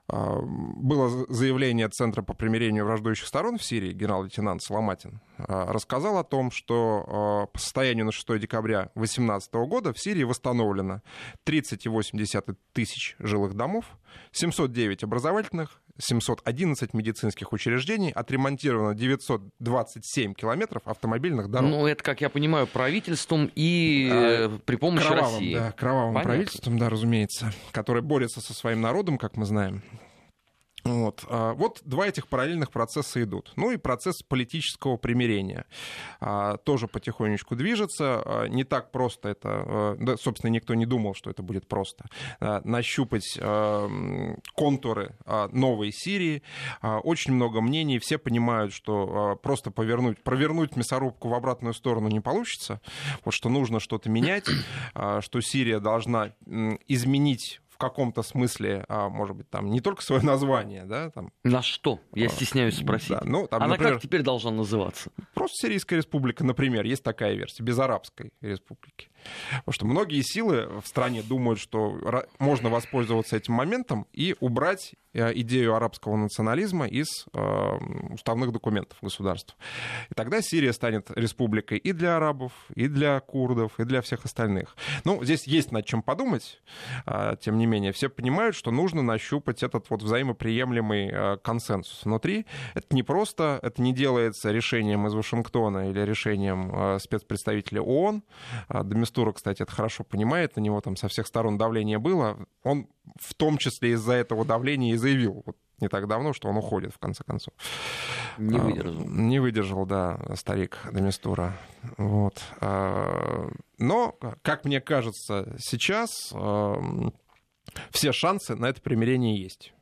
было 0.09 1.27
заявление 1.33 1.89
Центра 1.89 2.23
по 2.23 2.35
примирению 2.35 2.85
враждующих 2.85 3.27
сторон 3.27 3.57
в 3.57 3.65
Сирии, 3.65 3.93
генерал-лейтенант 3.93 4.63
Соломатин, 4.63 5.21
а, 5.39 5.73
рассказал 5.73 6.19
о 6.19 6.25
том, 6.25 6.51
что 6.51 7.05
а, 7.07 7.47
по 7.47 7.59
состоянию 7.59 8.05
на 8.05 8.13
6 8.13 8.39
декабря 8.39 8.91
2018 8.95 9.55
года 9.67 9.93
в 9.95 9.99
Сирии 9.99 10.25
восстановлено 10.25 11.01
30,8 11.47 12.57
тысяч 12.73 13.17
жилых 13.19 13.55
домов, 13.55 13.87
709 14.33 15.05
образовательных, 15.05 15.81
711 15.99 16.93
медицинских 16.95 17.53
учреждений, 17.53 18.11
отремонтировано 18.11 18.95
927 18.95 20.35
километров 20.35 20.83
автомобильных 20.87 21.51
дорог. 21.51 21.71
Ну, 21.71 21.87
это, 21.87 22.03
как 22.03 22.21
я 22.21 22.29
понимаю, 22.29 22.67
правительством 22.67 23.51
и 23.55 24.09
а, 24.13 24.59
при 24.65 24.77
помощи 24.77 25.07
кровавым, 25.07 25.35
России. 25.35 25.55
Да, 25.55 25.73
кровавым 25.73 26.15
Понятно. 26.15 26.33
правительством, 26.33 26.79
да, 26.79 26.89
разумеется, 26.89 27.53
которое 27.73 28.03
борется 28.03 28.41
со 28.41 28.53
своим 28.55 28.81
народом, 28.81 29.19
как 29.19 29.37
мы 29.37 29.47
знаем. 29.47 29.83
Вот. 30.85 31.25
А, 31.29 31.55
вот 31.55 31.81
два 31.85 32.07
этих 32.07 32.29
параллельных 32.29 32.71
процесса 32.71 33.23
идут. 33.23 33.53
Ну 33.57 33.71
и 33.71 33.79
процесс 33.79 34.23
политического 34.23 34.97
примирения 34.99 35.65
а, 36.21 36.59
тоже 36.59 36.89
потихонечку 36.89 37.57
движется. 37.57 38.23
А, 38.25 38.47
не 38.49 38.65
так 38.65 38.93
просто 38.93 39.31
это, 39.31 39.97
да, 39.99 40.17
собственно, 40.17 40.51
никто 40.51 40.75
не 40.75 40.85
думал, 40.85 41.15
что 41.15 41.31
это 41.31 41.43
будет 41.43 41.67
просто. 41.67 42.05
Нащупать 42.41 43.39
контуры 44.55 45.17
новой 45.53 45.91
Сирии. 45.93 46.43
Очень 46.83 47.33
много 47.33 47.61
мнений, 47.61 47.99
все 47.99 48.19
понимают, 48.19 48.73
что 48.73 49.39
просто 49.43 49.71
повернуть, 49.71 50.23
провернуть 50.23 50.77
мясорубку 50.77 51.29
в 51.29 51.35
обратную 51.35 51.75
сторону 51.75 52.09
не 52.09 52.21
получится, 52.21 52.81
вот 53.25 53.33
что 53.33 53.49
нужно 53.49 53.81
что-то 53.81 54.11
менять, 54.11 54.47
что 55.21 55.41
Сирия 55.41 55.81
должна 55.81 56.33
изменить 56.89 57.61
в 57.75 57.79
каком-то 57.79 58.23
смысле, 58.23 58.85
а, 58.89 59.09
может 59.09 59.35
быть, 59.35 59.51
там 59.51 59.69
не 59.69 59.81
только 59.81 60.01
свое 60.03 60.23
название, 60.23 60.85
да, 60.85 61.11
там. 61.11 61.33
На 61.43 61.61
что? 61.61 61.99
Я 62.15 62.27
а, 62.27 62.29
стесняюсь 62.29 62.79
спросить. 62.79 63.09
Да, 63.09 63.23
ну, 63.25 63.49
там, 63.49 63.63
Она 63.63 63.73
например, 63.73 63.95
как 63.95 64.03
теперь 64.03 64.23
должна 64.23 64.53
называться? 64.53 65.11
Просто 65.35 65.67
Сирийская 65.67 65.97
республика, 65.97 66.45
например, 66.45 66.85
есть 66.85 67.03
такая 67.03 67.35
версия, 67.35 67.65
без 67.65 67.77
арабской 67.81 68.33
республики. 68.41 69.09
Потому 69.51 69.73
что 69.73 69.87
многие 69.87 70.23
силы 70.23 70.81
в 70.81 70.87
стране 70.87 71.23
думают, 71.23 71.59
что 71.59 72.25
можно 72.39 72.69
воспользоваться 72.69 73.37
этим 73.37 73.55
моментом 73.55 74.07
и 74.13 74.37
убрать 74.39 74.95
идею 75.15 75.75
арабского 75.75 76.17
национализма 76.17 76.87
из 76.87 77.27
уставных 78.11 78.53
документов 78.53 78.99
государства. 79.01 79.57
И 80.11 80.15
тогда 80.15 80.43
Сирия 80.43 80.73
станет 80.73 81.11
республикой 81.13 81.79
и 81.79 81.93
для 81.93 82.17
арабов, 82.17 82.53
и 82.75 82.89
для 82.89 83.21
курдов, 83.21 83.79
и 83.79 83.85
для 83.85 84.01
всех 84.03 84.25
остальных. 84.25 84.77
Ну, 85.05 85.23
здесь 85.25 85.47
есть 85.47 85.73
над 85.73 85.87
чем 85.87 86.03
подумать, 86.03 86.61
тем 87.41 87.59
не 87.59 87.67
менее. 87.67 87.93
Все 87.93 88.09
понимают, 88.09 88.57
что 88.57 88.71
нужно 88.71 89.03
нащупать 89.03 89.63
этот 89.63 89.89
вот 89.91 90.03
взаимоприемлемый 90.03 91.39
консенсус 91.39 92.05
внутри. 92.05 92.47
Это 92.75 92.95
не 92.95 93.03
просто, 93.03 93.61
это 93.63 93.81
не 93.81 93.93
делается 93.93 94.51
решением 94.51 95.07
из 95.07 95.15
Вашингтона 95.15 95.91
или 95.91 96.01
решением 96.01 96.99
спецпредставителя 96.99 97.81
ООН. 97.81 98.23
Демистура, 98.69 99.33
кстати, 99.33 99.63
это 99.63 99.73
хорошо 99.73 100.05
понимает, 100.05 100.57
на 100.57 100.61
него 100.61 100.81
там 100.81 100.97
со 100.97 101.09
всех 101.09 101.27
сторон 101.27 101.59
давление 101.59 101.99
было. 101.99 102.39
Он 102.63 102.89
в 103.21 103.35
том 103.35 103.59
числе 103.59 103.93
из-за 103.93 104.15
этого 104.15 104.45
давления 104.45 104.95
и 104.95 104.97
заявил 105.05 105.43
вот 105.45 105.57
не 105.81 105.89
так 105.89 106.07
давно, 106.07 106.33
что 106.33 106.49
он 106.49 106.57
уходит, 106.57 106.95
в 106.95 106.99
конце 106.99 107.25
концов. 107.25 107.53
Не 108.39 108.59
а, 108.59 108.63
выдержал. 108.63 109.07
Не 109.07 109.39
выдержал, 109.39 109.87
да, 109.87 110.19
старик 110.35 110.79
Домистура. 110.91 111.59
Вот. 111.99 112.43
А, 112.61 113.49
но, 113.79 114.17
как 114.43 114.65
мне 114.65 114.81
кажется, 114.81 115.55
сейчас 115.59 116.33
а, 116.33 116.77
все 117.91 118.13
шансы 118.13 118.55
на 118.55 118.67
это 118.67 118.81
примирение 118.81 119.41
есть. 119.41 119.75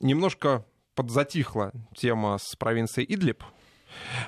Немножко 0.00 0.66
подзатихла 0.94 1.72
тема 1.96 2.38
с 2.38 2.56
провинцией 2.56 3.06
Идлиб, 3.14 3.44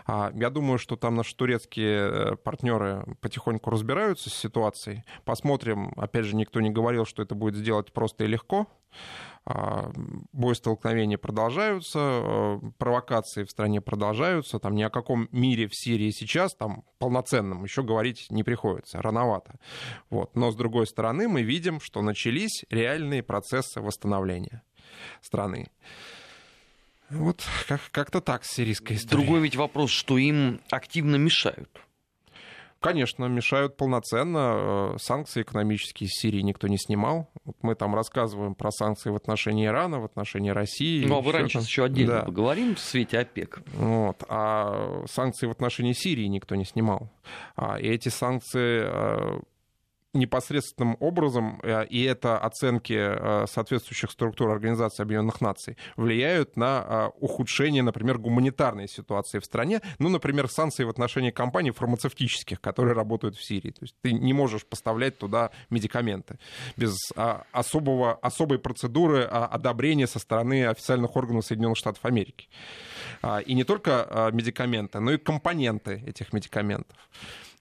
я 0.06 0.50
думаю, 0.50 0.78
что 0.78 0.96
там 0.96 1.14
наши 1.14 1.36
турецкие 1.36 1.98
э, 1.98 2.36
партнеры 2.36 3.04
потихоньку 3.20 3.70
разбираются 3.70 4.30
с 4.30 4.34
ситуацией. 4.34 5.04
Посмотрим. 5.24 5.92
Опять 5.96 6.26
же, 6.26 6.36
никто 6.36 6.60
не 6.60 6.70
говорил, 6.70 7.04
что 7.04 7.22
это 7.22 7.34
будет 7.34 7.56
сделать 7.56 7.92
просто 7.92 8.24
и 8.24 8.26
легко. 8.26 8.66
А, 9.44 9.90
бои 10.32 10.54
столкновения 10.54 11.18
продолжаются, 11.18 11.98
э, 11.98 12.60
провокации 12.78 13.42
в 13.44 13.50
стране 13.50 13.80
продолжаются. 13.80 14.58
Там 14.58 14.74
ни 14.74 14.82
о 14.82 14.90
каком 14.90 15.28
мире 15.32 15.66
в 15.66 15.74
Сирии 15.74 16.10
сейчас, 16.10 16.54
там 16.54 16.84
полноценном, 16.98 17.64
еще 17.64 17.82
говорить 17.82 18.26
не 18.30 18.44
приходится, 18.44 19.02
рановато. 19.02 19.58
Вот. 20.10 20.36
Но 20.36 20.52
с 20.52 20.56
другой 20.56 20.86
стороны, 20.86 21.26
мы 21.28 21.42
видим, 21.42 21.80
что 21.80 22.02
начались 22.02 22.64
реальные 22.70 23.22
процессы 23.22 23.80
восстановления 23.80 24.62
страны. 25.20 25.68
Вот 27.12 27.44
как- 27.68 27.90
как-то 27.90 28.20
так 28.20 28.44
с 28.44 28.50
сирийской 28.50 28.94
историей. 28.94 29.24
Другой 29.24 29.42
ведь 29.42 29.56
вопрос, 29.56 29.90
что 29.90 30.18
им 30.18 30.60
активно 30.70 31.16
мешают. 31.16 31.80
Конечно, 32.82 33.26
мешают 33.26 33.76
полноценно. 33.76 34.94
Э, 34.94 34.96
санкции 34.98 35.42
экономические 35.42 36.08
из 36.08 36.20
Сирии 36.20 36.40
никто 36.40 36.66
не 36.66 36.76
снимал. 36.76 37.30
Мы 37.62 37.76
там 37.76 37.94
рассказываем 37.94 38.56
про 38.56 38.72
санкции 38.72 39.10
в 39.10 39.14
отношении 39.14 39.66
Ирана, 39.66 40.00
в 40.00 40.04
отношении 40.04 40.50
России. 40.50 41.04
Ну, 41.06 41.18
а 41.18 41.20
вы 41.20 41.30
раньше 41.30 41.58
там. 41.58 41.62
еще 41.62 41.84
отдельно 41.84 42.14
да. 42.14 42.22
поговорим 42.22 42.74
в 42.74 42.80
свете 42.80 43.20
ОПЕК. 43.20 43.60
Вот. 43.74 44.24
А 44.28 45.04
санкции 45.08 45.46
в 45.46 45.52
отношении 45.52 45.92
Сирии 45.92 46.26
никто 46.26 46.56
не 46.56 46.64
снимал. 46.64 47.08
А, 47.54 47.78
и 47.78 47.86
эти 47.86 48.08
санкции 48.08 48.82
э, 48.84 49.40
непосредственным 50.14 50.96
образом, 51.00 51.58
э, 51.62 51.86
и 51.86 52.02
это 52.02 52.38
оценки 52.38 52.92
э, 52.92 53.46
соответствующих 53.46 54.10
структур 54.10 54.50
Организации 54.50 55.02
Объединенных 55.02 55.40
Наций, 55.40 55.76
влияют 55.96 56.56
на 56.56 56.84
э, 56.86 57.10
ухудшение, 57.20 57.82
например, 57.82 58.18
гуманитарной 58.18 58.88
ситуации 58.88 59.38
в 59.38 59.44
стране. 59.44 59.80
Ну, 59.98 60.10
например, 60.10 60.48
санкции 60.48 60.84
в 60.84 60.90
отношении 60.90 61.30
компаний 61.30 61.70
фармацевтических, 61.70 62.60
которые 62.60 62.94
работают 62.94 63.36
в 63.36 63.44
Сирии. 63.44 63.70
То 63.70 63.82
есть 63.82 63.94
ты 64.02 64.12
не 64.12 64.32
можешь 64.32 64.66
поставлять 64.66 65.18
туда 65.18 65.50
медикаменты 65.70 66.38
без 66.76 66.96
особого, 67.52 68.14
особой 68.14 68.58
процедуры 68.58 69.24
одобрения 69.24 70.06
со 70.06 70.18
стороны 70.18 70.66
официальных 70.66 71.16
органов 71.16 71.46
Соединенных 71.46 71.78
Штатов 71.78 72.04
Америки. 72.04 72.48
А, 73.22 73.38
и 73.38 73.54
не 73.54 73.64
только 73.64 74.30
медикаменты, 74.32 75.00
но 75.00 75.12
и 75.12 75.18
компоненты 75.18 76.02
этих 76.06 76.32
медикаментов. 76.32 76.96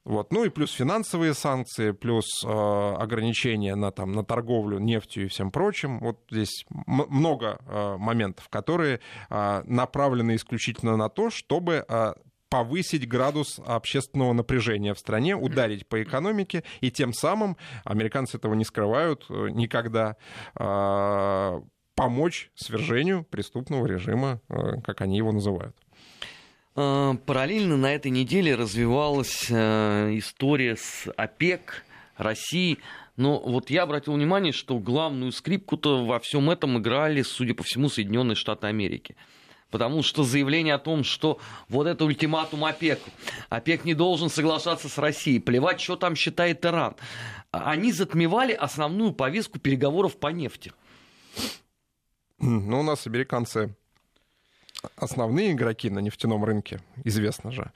Вот. 0.03 0.31
Ну 0.33 0.43
и 0.43 0.49
плюс 0.49 0.71
финансовые 0.71 1.33
санкции, 1.35 1.91
плюс 1.91 2.43
э, 2.43 2.47
ограничения 2.49 3.75
на, 3.75 3.91
там, 3.91 4.13
на 4.13 4.23
торговлю 4.23 4.79
нефтью 4.79 5.25
и 5.25 5.27
всем 5.27 5.51
прочим. 5.51 5.99
Вот 5.99 6.19
здесь 6.31 6.65
много 6.87 7.59
э, 7.65 7.97
моментов, 7.97 8.49
которые 8.49 8.99
э, 9.29 9.63
направлены 9.65 10.35
исключительно 10.35 10.97
на 10.97 11.09
то, 11.09 11.29
чтобы 11.29 11.85
э, 11.87 12.13
повысить 12.49 13.07
градус 13.07 13.59
общественного 13.65 14.33
напряжения 14.33 14.93
в 14.93 14.99
стране, 14.99 15.35
ударить 15.35 15.87
по 15.87 16.01
экономике, 16.01 16.63
и 16.81 16.91
тем 16.91 17.13
самым, 17.13 17.55
американцы 17.85 18.37
этого 18.37 18.55
не 18.55 18.65
скрывают 18.65 19.25
э, 19.29 19.49
никогда, 19.51 20.17
э, 20.59 21.61
помочь 21.95 22.51
свержению 22.55 23.23
преступного 23.23 23.85
режима, 23.85 24.41
э, 24.49 24.81
как 24.83 25.01
они 25.01 25.17
его 25.17 25.31
называют. 25.31 25.75
Э, 26.75 27.13
параллельно 27.25 27.77
на 27.77 27.93
этой 27.93 28.11
неделе 28.11 28.55
развивалась 28.55 29.47
э, 29.49 30.11
история 30.17 30.77
с 30.77 31.11
ОПЕК, 31.17 31.83
России. 32.17 32.77
Но 33.17 33.39
вот 33.39 33.69
я 33.69 33.83
обратил 33.83 34.13
внимание, 34.13 34.53
что 34.53 34.79
главную 34.79 35.31
скрипку-то 35.31 36.05
во 36.05 36.19
всем 36.19 36.49
этом 36.49 36.79
играли, 36.79 37.21
судя 37.23 37.53
по 37.53 37.63
всему, 37.63 37.89
Соединенные 37.89 38.35
Штаты 38.35 38.67
Америки. 38.67 39.15
Потому 39.69 40.03
что 40.03 40.23
заявление 40.23 40.73
о 40.73 40.79
том, 40.79 41.03
что 41.03 41.39
вот 41.69 41.87
это 41.87 42.03
ультиматум 42.03 42.65
ОПЕК, 42.65 42.99
ОПЕК 43.49 43.85
не 43.85 43.93
должен 43.93 44.29
соглашаться 44.29 44.89
с 44.89 44.97
Россией, 44.97 45.39
плевать, 45.39 45.79
что 45.79 45.95
там 45.95 46.15
считает 46.15 46.65
Иран, 46.65 46.95
они 47.51 47.91
затмевали 47.91 48.53
основную 48.53 49.13
повестку 49.13 49.59
переговоров 49.59 50.17
по 50.17 50.27
нефти. 50.27 50.73
Ну, 52.39 52.79
у 52.79 52.83
нас 52.83 53.07
американцы 53.07 53.75
основные 54.95 55.51
игроки 55.51 55.89
на 55.89 55.99
нефтяном 55.99 56.43
рынке, 56.43 56.79
известно 57.03 57.51
же. 57.51 57.71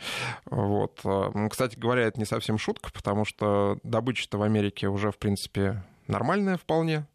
Вот. 0.46 1.02
Кстати 1.50 1.78
говоря, 1.78 2.04
это 2.04 2.20
не 2.20 2.26
совсем 2.26 2.58
шутка, 2.58 2.92
потому 2.92 3.26
что 3.26 3.80
добыча-то 3.84 4.38
в 4.38 4.44
Америке 4.44 4.88
уже, 4.88 5.12
в 5.12 5.18
принципе, 5.18 5.84
нормальная 6.08 6.58
вполне. 6.58 7.06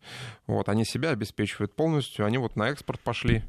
Вот, 0.46 0.68
они 0.68 0.84
себя 0.84 1.10
обеспечивают 1.10 1.74
полностью, 1.74 2.26
они 2.26 2.38
вот 2.38 2.56
на 2.56 2.70
экспорт 2.70 3.00
пошли. 3.00 3.42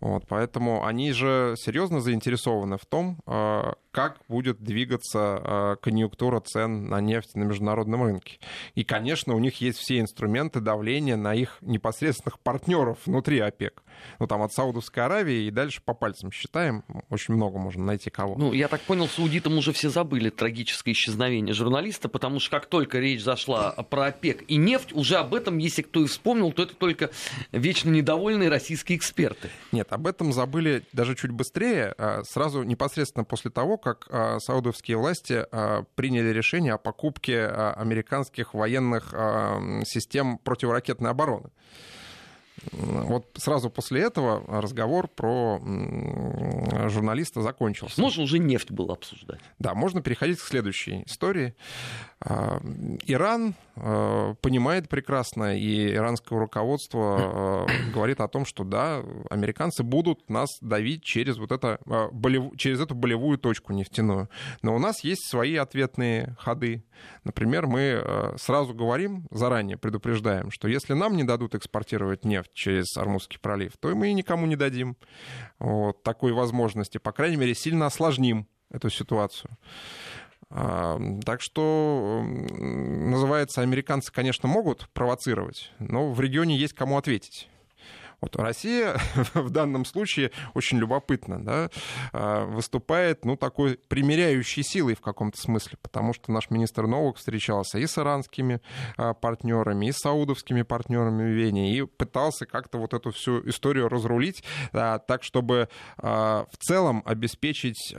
Вот, 0.00 0.24
поэтому 0.28 0.84
они 0.84 1.12
же 1.12 1.54
серьезно 1.56 2.00
заинтересованы 2.00 2.78
в 2.78 2.86
том, 2.86 3.18
а, 3.26 3.74
как 3.92 4.16
будет 4.26 4.62
двигаться 4.62 5.18
а, 5.20 5.76
конъюнктура 5.76 6.40
цен 6.40 6.88
на 6.88 7.00
нефть 7.00 7.34
на 7.34 7.44
международном 7.44 8.02
рынке. 8.02 8.38
И, 8.74 8.84
конечно, 8.84 9.34
у 9.34 9.38
них 9.38 9.60
есть 9.60 9.78
все 9.78 10.00
инструменты 10.00 10.60
давления 10.60 11.16
на 11.16 11.34
их 11.34 11.58
непосредственных 11.60 12.40
партнеров 12.40 12.98
внутри 13.04 13.38
ОПЕК. 13.38 13.82
Ну, 14.18 14.26
там 14.26 14.42
от 14.42 14.52
Саудовской 14.52 15.04
Аравии 15.04 15.44
и 15.44 15.50
дальше 15.50 15.82
по 15.84 15.92
пальцам 15.92 16.32
считаем. 16.32 16.84
Очень 17.10 17.34
много 17.34 17.58
можно 17.58 17.84
найти 17.84 18.08
кого. 18.10 18.36
Ну, 18.36 18.52
я 18.52 18.68
так 18.68 18.80
понял, 18.80 19.06
саудитам 19.06 19.58
уже 19.58 19.72
все 19.72 19.90
забыли 19.90 20.30
трагическое 20.30 20.94
исчезновение 20.94 21.54
журналиста, 21.54 22.08
потому 22.08 22.40
что 22.40 22.50
как 22.50 22.66
только 22.66 22.98
речь 22.98 23.22
зашла 23.22 23.72
про 23.72 24.06
ОПЕК 24.06 24.44
и 24.48 24.56
нефть, 24.56 24.92
уже 24.94 25.16
об 25.16 25.34
этом, 25.34 25.58
если 25.58 25.82
кто 25.82 26.02
и 26.02 26.06
вспомнил, 26.06 26.50
то 26.52 26.62
это 26.62 26.74
только 26.74 27.10
вечно 27.52 27.90
недовольные 27.90 28.48
российские 28.48 28.96
эксперты. 28.96 29.50
Нет, 29.70 29.92
об 29.92 30.06
этом 30.06 30.32
забыли 30.32 30.82
даже 30.92 31.14
чуть 31.14 31.30
быстрее, 31.30 31.94
а 31.98 32.22
сразу 32.24 32.62
непосредственно 32.62 33.24
после 33.24 33.50
того, 33.50 33.76
как 33.82 34.06
а, 34.10 34.38
саудовские 34.38 34.96
власти 34.96 35.44
а, 35.50 35.84
приняли 35.94 36.28
решение 36.28 36.74
о 36.74 36.78
покупке 36.78 37.46
американских 37.46 38.54
военных 38.54 39.12
систем 39.84 40.38
противоракетной 40.38 41.10
обороны. 41.10 41.50
Вот 42.72 43.26
сразу 43.38 43.70
после 43.70 44.02
этого 44.02 44.44
разговор 44.60 45.08
про 45.08 45.58
журналиста 46.88 47.42
закончился. 47.42 48.00
Можно 48.00 48.24
уже 48.24 48.38
нефть 48.38 48.70
было 48.70 48.92
обсуждать. 48.94 49.40
Да, 49.58 49.74
можно 49.74 50.02
переходить 50.02 50.38
к 50.38 50.42
следующей 50.42 51.02
истории. 51.06 51.54
Иран 52.20 53.54
Э, 53.74 54.34
понимает 54.42 54.90
прекрасно, 54.90 55.56
и 55.56 55.94
иранское 55.94 56.38
руководство 56.38 57.66
э, 57.68 57.90
говорит 57.92 58.20
о 58.20 58.28
том, 58.28 58.44
что 58.44 58.64
да, 58.64 59.02
американцы 59.30 59.82
будут 59.82 60.28
нас 60.28 60.50
давить 60.60 61.02
через 61.02 61.38
вот 61.38 61.52
это, 61.52 61.78
э, 61.86 62.08
болев... 62.12 62.54
через 62.58 62.80
эту 62.80 62.94
болевую 62.94 63.38
точку 63.38 63.72
нефтяную. 63.72 64.28
Но 64.60 64.74
у 64.76 64.78
нас 64.78 65.02
есть 65.04 65.26
свои 65.26 65.56
ответные 65.56 66.36
ходы. 66.38 66.84
Например, 67.24 67.66
мы 67.66 68.34
сразу 68.36 68.74
говорим, 68.74 69.26
заранее 69.30 69.76
предупреждаем, 69.76 70.50
что 70.50 70.68
если 70.68 70.92
нам 70.92 71.16
не 71.16 71.24
дадут 71.24 71.54
экспортировать 71.54 72.24
нефть 72.24 72.41
через 72.52 72.96
Армузский 72.96 73.38
пролив, 73.38 73.76
то 73.78 73.94
мы 73.94 74.08
и 74.08 74.14
никому 74.14 74.46
не 74.46 74.56
дадим 74.56 74.96
вот 75.58 76.02
такой 76.02 76.32
возможности. 76.32 76.98
По 76.98 77.12
крайней 77.12 77.36
мере, 77.36 77.54
сильно 77.54 77.86
осложним 77.86 78.46
эту 78.70 78.90
ситуацию. 78.90 79.56
Так 80.48 81.40
что, 81.40 82.22
называется, 82.24 83.62
американцы, 83.62 84.12
конечно, 84.12 84.48
могут 84.48 84.88
провоцировать, 84.90 85.72
но 85.78 86.12
в 86.12 86.20
регионе 86.20 86.56
есть 86.56 86.74
кому 86.74 86.98
ответить. 86.98 87.48
Вот 88.22 88.36
Россия 88.36 88.96
в 89.34 89.50
данном 89.50 89.84
случае 89.84 90.30
очень 90.54 90.78
любопытно 90.78 91.44
да, 91.44 91.70
а, 92.12 92.46
выступает 92.46 93.24
ну, 93.24 93.36
такой 93.36 93.78
примиряющей 93.88 94.62
силой 94.62 94.94
в 94.94 95.00
каком-то 95.00 95.38
смысле, 95.38 95.76
потому 95.82 96.14
что 96.14 96.30
наш 96.30 96.48
министр 96.48 96.86
Новок 96.86 97.16
встречался 97.16 97.78
и 97.78 97.86
с 97.86 97.98
иранскими 97.98 98.60
а, 98.96 99.12
партнерами, 99.12 99.86
и 99.86 99.92
с 99.92 99.96
саудовскими 99.96 100.62
партнерами 100.62 101.24
в 101.24 101.34
Вене, 101.34 101.76
и 101.76 101.82
пытался 101.82 102.46
как-то 102.46 102.78
вот 102.78 102.94
эту 102.94 103.10
всю 103.10 103.46
историю 103.48 103.88
разрулить 103.88 104.44
так, 104.72 105.24
чтобы 105.24 105.68
в 105.96 106.56
целом 106.60 107.02
обеспечить 107.04 107.94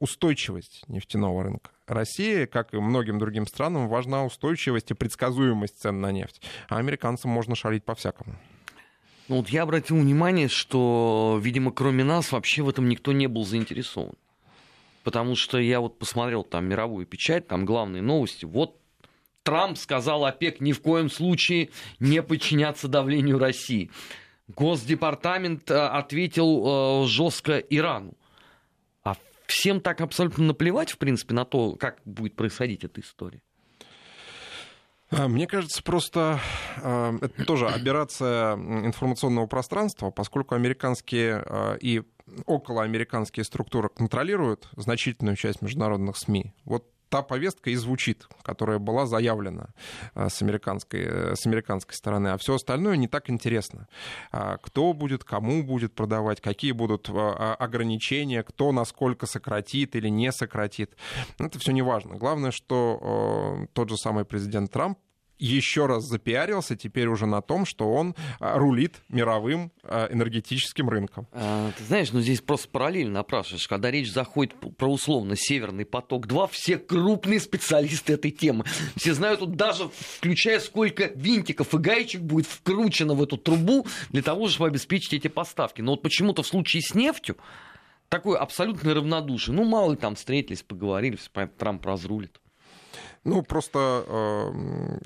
устойчивость 0.00 0.84
нефтяного 0.88 1.42
рынка. 1.42 1.70
России, 1.86 2.46
как 2.46 2.72
и 2.72 2.78
многим 2.78 3.18
другим 3.18 3.46
странам, 3.46 3.88
важна 3.88 4.24
устойчивость 4.24 4.90
и 4.90 4.94
предсказуемость 4.94 5.80
цен 5.80 6.00
на 6.00 6.10
нефть. 6.10 6.42
А 6.68 6.78
американцам 6.78 7.30
можно 7.30 7.54
шалить 7.54 7.84
по-всякому. 7.84 8.36
Ну 9.28 9.36
вот 9.36 9.50
я 9.50 9.62
обратил 9.62 9.98
внимание, 9.98 10.48
что, 10.48 11.38
видимо, 11.42 11.70
кроме 11.70 12.02
нас 12.02 12.32
вообще 12.32 12.62
в 12.62 12.68
этом 12.68 12.88
никто 12.88 13.12
не 13.12 13.26
был 13.26 13.44
заинтересован. 13.44 14.14
Потому 15.04 15.36
что 15.36 15.58
я 15.58 15.80
вот 15.80 15.98
посмотрел 15.98 16.44
там 16.44 16.66
мировую 16.66 17.06
печать, 17.06 17.46
там 17.46 17.66
главные 17.66 18.02
новости. 18.02 18.46
Вот 18.46 18.80
Трамп 19.42 19.78
сказал 19.78 20.24
ОПЕК 20.24 20.60
ни 20.60 20.72
в 20.72 20.80
коем 20.80 21.10
случае 21.10 21.70
не 22.00 22.22
подчиняться 22.22 22.88
давлению 22.88 23.38
России. 23.38 23.90
Госдепартамент 24.48 25.70
э, 25.70 25.74
ответил 25.74 27.04
э, 27.04 27.06
жестко 27.06 27.58
Ирану. 27.58 28.14
А 29.04 29.16
всем 29.46 29.80
так 29.80 30.00
абсолютно 30.00 30.44
наплевать, 30.44 30.90
в 30.90 30.98
принципе, 30.98 31.34
на 31.34 31.44
то, 31.44 31.76
как 31.76 32.00
будет 32.06 32.34
происходить 32.34 32.84
эта 32.84 33.02
история. 33.02 33.42
А, 35.10 35.28
мне 35.28 35.46
кажется, 35.46 35.82
просто 35.82 36.40
э, 36.76 37.18
это 37.22 37.44
тоже 37.44 37.66
операция 37.66 38.54
информационного 38.54 39.46
пространства, 39.46 40.10
поскольку 40.10 40.54
американские 40.54 41.42
э, 41.46 41.78
и 41.80 42.02
околоамериканские 42.44 43.44
структуры 43.44 43.88
контролируют 43.88 44.68
значительную 44.76 45.36
часть 45.36 45.62
международных 45.62 46.16
СМИ. 46.18 46.52
Вот 46.64 46.84
та 47.08 47.22
повестка 47.22 47.70
и 47.70 47.76
звучит, 47.76 48.26
которая 48.42 48.78
была 48.78 49.06
заявлена 49.06 49.68
э, 50.14 50.28
с 50.28 50.42
американской, 50.42 51.00
э, 51.04 51.34
с 51.34 51.46
американской 51.46 51.94
стороны, 51.94 52.28
а 52.28 52.36
все 52.38 52.54
остальное 52.54 52.96
не 52.96 53.08
так 53.08 53.30
интересно. 53.30 53.88
А 54.32 54.56
кто 54.58 54.92
будет, 54.92 55.24
кому 55.24 55.62
будет 55.62 55.94
продавать, 55.94 56.40
какие 56.40 56.72
будут 56.72 57.08
а, 57.10 57.54
ограничения, 57.54 58.42
кто 58.42 58.72
насколько 58.72 59.26
сократит 59.26 59.96
или 59.96 60.08
не 60.08 60.32
сократит. 60.32 60.96
Это 61.38 61.58
все 61.58 61.72
не 61.72 61.82
важно. 61.82 62.16
Главное, 62.16 62.50
что 62.50 63.58
э, 63.62 63.66
тот 63.72 63.88
же 63.88 63.96
самый 63.96 64.24
президент 64.24 64.70
Трамп 64.70 64.98
еще 65.38 65.86
раз 65.86 66.04
запиарился 66.04 66.76
теперь 66.76 67.08
уже 67.08 67.26
на 67.26 67.40
том, 67.40 67.64
что 67.64 67.92
он 67.92 68.14
а, 68.40 68.58
рулит 68.58 68.96
мировым 69.08 69.72
а, 69.82 70.08
энергетическим 70.10 70.88
рынком. 70.88 71.26
А, 71.32 71.70
ты 71.76 71.84
знаешь, 71.84 72.12
ну 72.12 72.20
здесь 72.20 72.40
просто 72.40 72.68
параллельно 72.68 73.14
напрашиваешь. 73.14 73.66
Когда 73.68 73.90
речь 73.90 74.12
заходит 74.12 74.54
про 74.76 74.88
условно 74.88 75.36
«Северный 75.36 75.84
поток-2», 75.84 76.48
все 76.52 76.78
крупные 76.78 77.40
специалисты 77.40 78.14
этой 78.14 78.30
темы. 78.30 78.64
Все 78.96 79.14
знают, 79.14 79.40
тут 79.40 79.56
даже 79.56 79.88
включая 79.88 80.60
сколько 80.60 81.10
винтиков 81.14 81.74
и 81.74 81.78
гаечек 81.78 82.20
будет 82.20 82.46
вкручено 82.46 83.14
в 83.14 83.22
эту 83.22 83.36
трубу 83.36 83.86
для 84.10 84.22
того, 84.22 84.48
чтобы 84.48 84.68
обеспечить 84.68 85.14
эти 85.14 85.28
поставки. 85.28 85.80
Но 85.80 85.92
вот 85.92 86.02
почему-то 86.02 86.42
в 86.42 86.46
случае 86.46 86.82
с 86.82 86.94
нефтью 86.94 87.36
такое 88.08 88.38
абсолютное 88.38 88.94
равнодушие. 88.94 89.54
Ну, 89.54 89.64
мало 89.64 89.92
ли 89.92 89.96
там 89.96 90.14
встретились, 90.14 90.62
поговорили, 90.62 91.18
Трамп 91.58 91.84
разрулит. 91.86 92.40
Ну, 93.24 93.42
просто 93.42 94.04
э, 94.06 94.98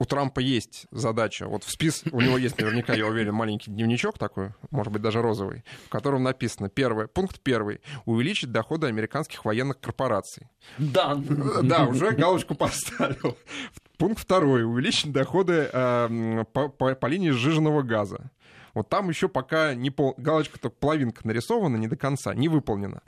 у 0.00 0.04
Трампа 0.04 0.40
есть 0.40 0.86
задача, 0.90 1.46
вот 1.48 1.64
в 1.64 1.70
спис 1.70 2.04
у 2.12 2.20
него 2.20 2.38
есть 2.38 2.58
наверняка, 2.58 2.94
я 2.94 3.06
уверен, 3.06 3.34
маленький 3.34 3.70
дневничок 3.70 4.16
такой, 4.18 4.50
может 4.70 4.92
быть, 4.92 5.02
даже 5.02 5.20
розовый, 5.20 5.64
в 5.86 5.88
котором 5.88 6.22
написано, 6.22 6.68
первое, 6.68 7.08
пункт 7.08 7.40
первый, 7.40 7.80
увеличить 8.04 8.52
доходы 8.52 8.86
американских 8.86 9.44
военных 9.44 9.80
корпораций. 9.80 10.48
Да. 10.78 11.16
Да, 11.62 11.86
уже 11.86 12.12
галочку 12.12 12.54
поставил. 12.54 13.36
Пункт 13.96 14.20
второй, 14.20 14.64
увеличить 14.64 15.10
доходы 15.10 15.68
э, 15.72 16.44
по, 16.52 16.68
по, 16.68 16.94
по 16.94 17.06
линии 17.06 17.30
сжиженного 17.30 17.82
газа. 17.82 18.30
Вот 18.78 18.88
там 18.88 19.08
еще 19.08 19.28
пока 19.28 19.74
не 19.74 19.90
пол... 19.90 20.14
галочка 20.16 20.58
только 20.58 20.76
половинка 20.76 21.26
нарисована, 21.26 21.76
не 21.76 21.88
до 21.88 21.96
конца, 21.96 22.32
не 22.32 22.48
выполнена. 22.48 23.02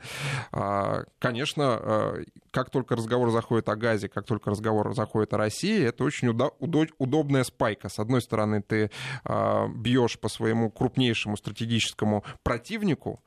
А, 0.50 1.04
конечно, 1.20 1.64
а, 1.64 2.16
как 2.50 2.70
только 2.70 2.96
разговор 2.96 3.30
заходит 3.30 3.68
о 3.68 3.76
газе, 3.76 4.08
как 4.08 4.26
только 4.26 4.50
разговор 4.50 4.92
заходит 4.94 5.32
о 5.32 5.38
России, 5.38 5.84
это 5.84 6.02
очень 6.02 6.28
удо... 6.28 6.52
удобная 6.98 7.44
спайка. 7.44 7.88
С 7.88 8.00
одной 8.00 8.20
стороны, 8.20 8.62
ты 8.62 8.90
а, 9.24 9.68
бьешь 9.68 10.18
по 10.18 10.28
своему 10.28 10.70
крупнейшему 10.70 11.36
стратегическому 11.36 12.24
противнику 12.42 13.22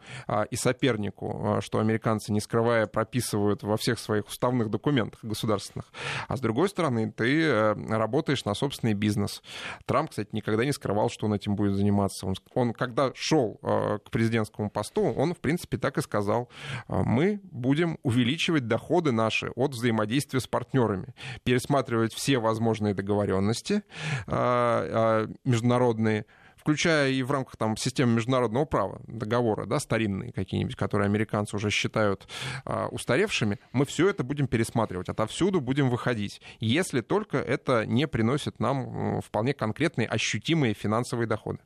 и 0.51 0.55
сопернику, 0.57 1.59
что 1.61 1.79
американцы, 1.79 2.33
не 2.33 2.41
скрывая, 2.41 2.87
прописывают 2.87 3.63
во 3.63 3.77
всех 3.77 3.99
своих 3.99 4.27
уставных 4.27 4.69
документах 4.69 5.23
государственных. 5.23 5.85
А 6.27 6.35
с 6.35 6.41
другой 6.41 6.67
стороны, 6.69 7.11
ты 7.11 7.41
э, 7.41 7.73
работаешь 7.89 8.45
на 8.45 8.53
собственный 8.53 8.93
бизнес. 8.93 9.41
Трамп, 9.85 10.09
кстати, 10.09 10.29
никогда 10.31 10.65
не 10.65 10.71
скрывал, 10.71 11.09
что 11.09 11.25
он 11.25 11.33
этим 11.33 11.55
будет 11.55 11.75
заниматься. 11.75 12.25
Он, 12.25 12.32
он 12.53 12.73
когда 12.73 13.11
шел 13.15 13.59
э, 13.61 13.99
к 14.05 14.11
президентскому 14.11 14.69
посту, 14.69 15.01
он, 15.03 15.33
в 15.33 15.39
принципе, 15.39 15.77
так 15.77 15.97
и 15.97 16.01
сказал. 16.01 16.49
«Э, 16.87 17.01
мы 17.03 17.39
будем 17.43 17.97
увеличивать 18.03 18.67
доходы 18.67 19.11
наши 19.11 19.49
от 19.55 19.71
взаимодействия 19.71 20.39
с 20.39 20.47
партнерами, 20.47 21.13
пересматривать 21.43 22.13
все 22.13 22.39
возможные 22.39 22.93
договоренности 22.93 23.83
э, 24.27 25.27
международные, 25.43 26.25
включая 26.63 27.11
и 27.11 27.21
в 27.23 27.31
рамках 27.31 27.57
там, 27.57 27.75
системы 27.75 28.13
международного 28.13 28.63
права, 28.63 29.01
договора, 29.05 29.65
да, 29.65 29.79
старинные 29.79 30.31
какие-нибудь, 30.31 30.77
которые 30.77 31.07
американцы 31.07 31.57
уже 31.57 31.69
считают 31.69 32.25
а, 32.63 32.87
устаревшими, 32.87 33.59
мы 33.73 33.85
все 33.85 34.09
это 34.09 34.23
будем 34.23 34.47
пересматривать, 34.47 35.09
отовсюду 35.09 35.59
будем 35.59 35.89
выходить, 35.89 36.41
если 36.61 37.01
только 37.01 37.37
это 37.37 37.85
не 37.85 38.07
приносит 38.07 38.61
нам 38.61 39.21
вполне 39.21 39.53
конкретные 39.53 40.07
ощутимые 40.07 40.73
финансовые 40.73 41.27
доходы. 41.27 41.59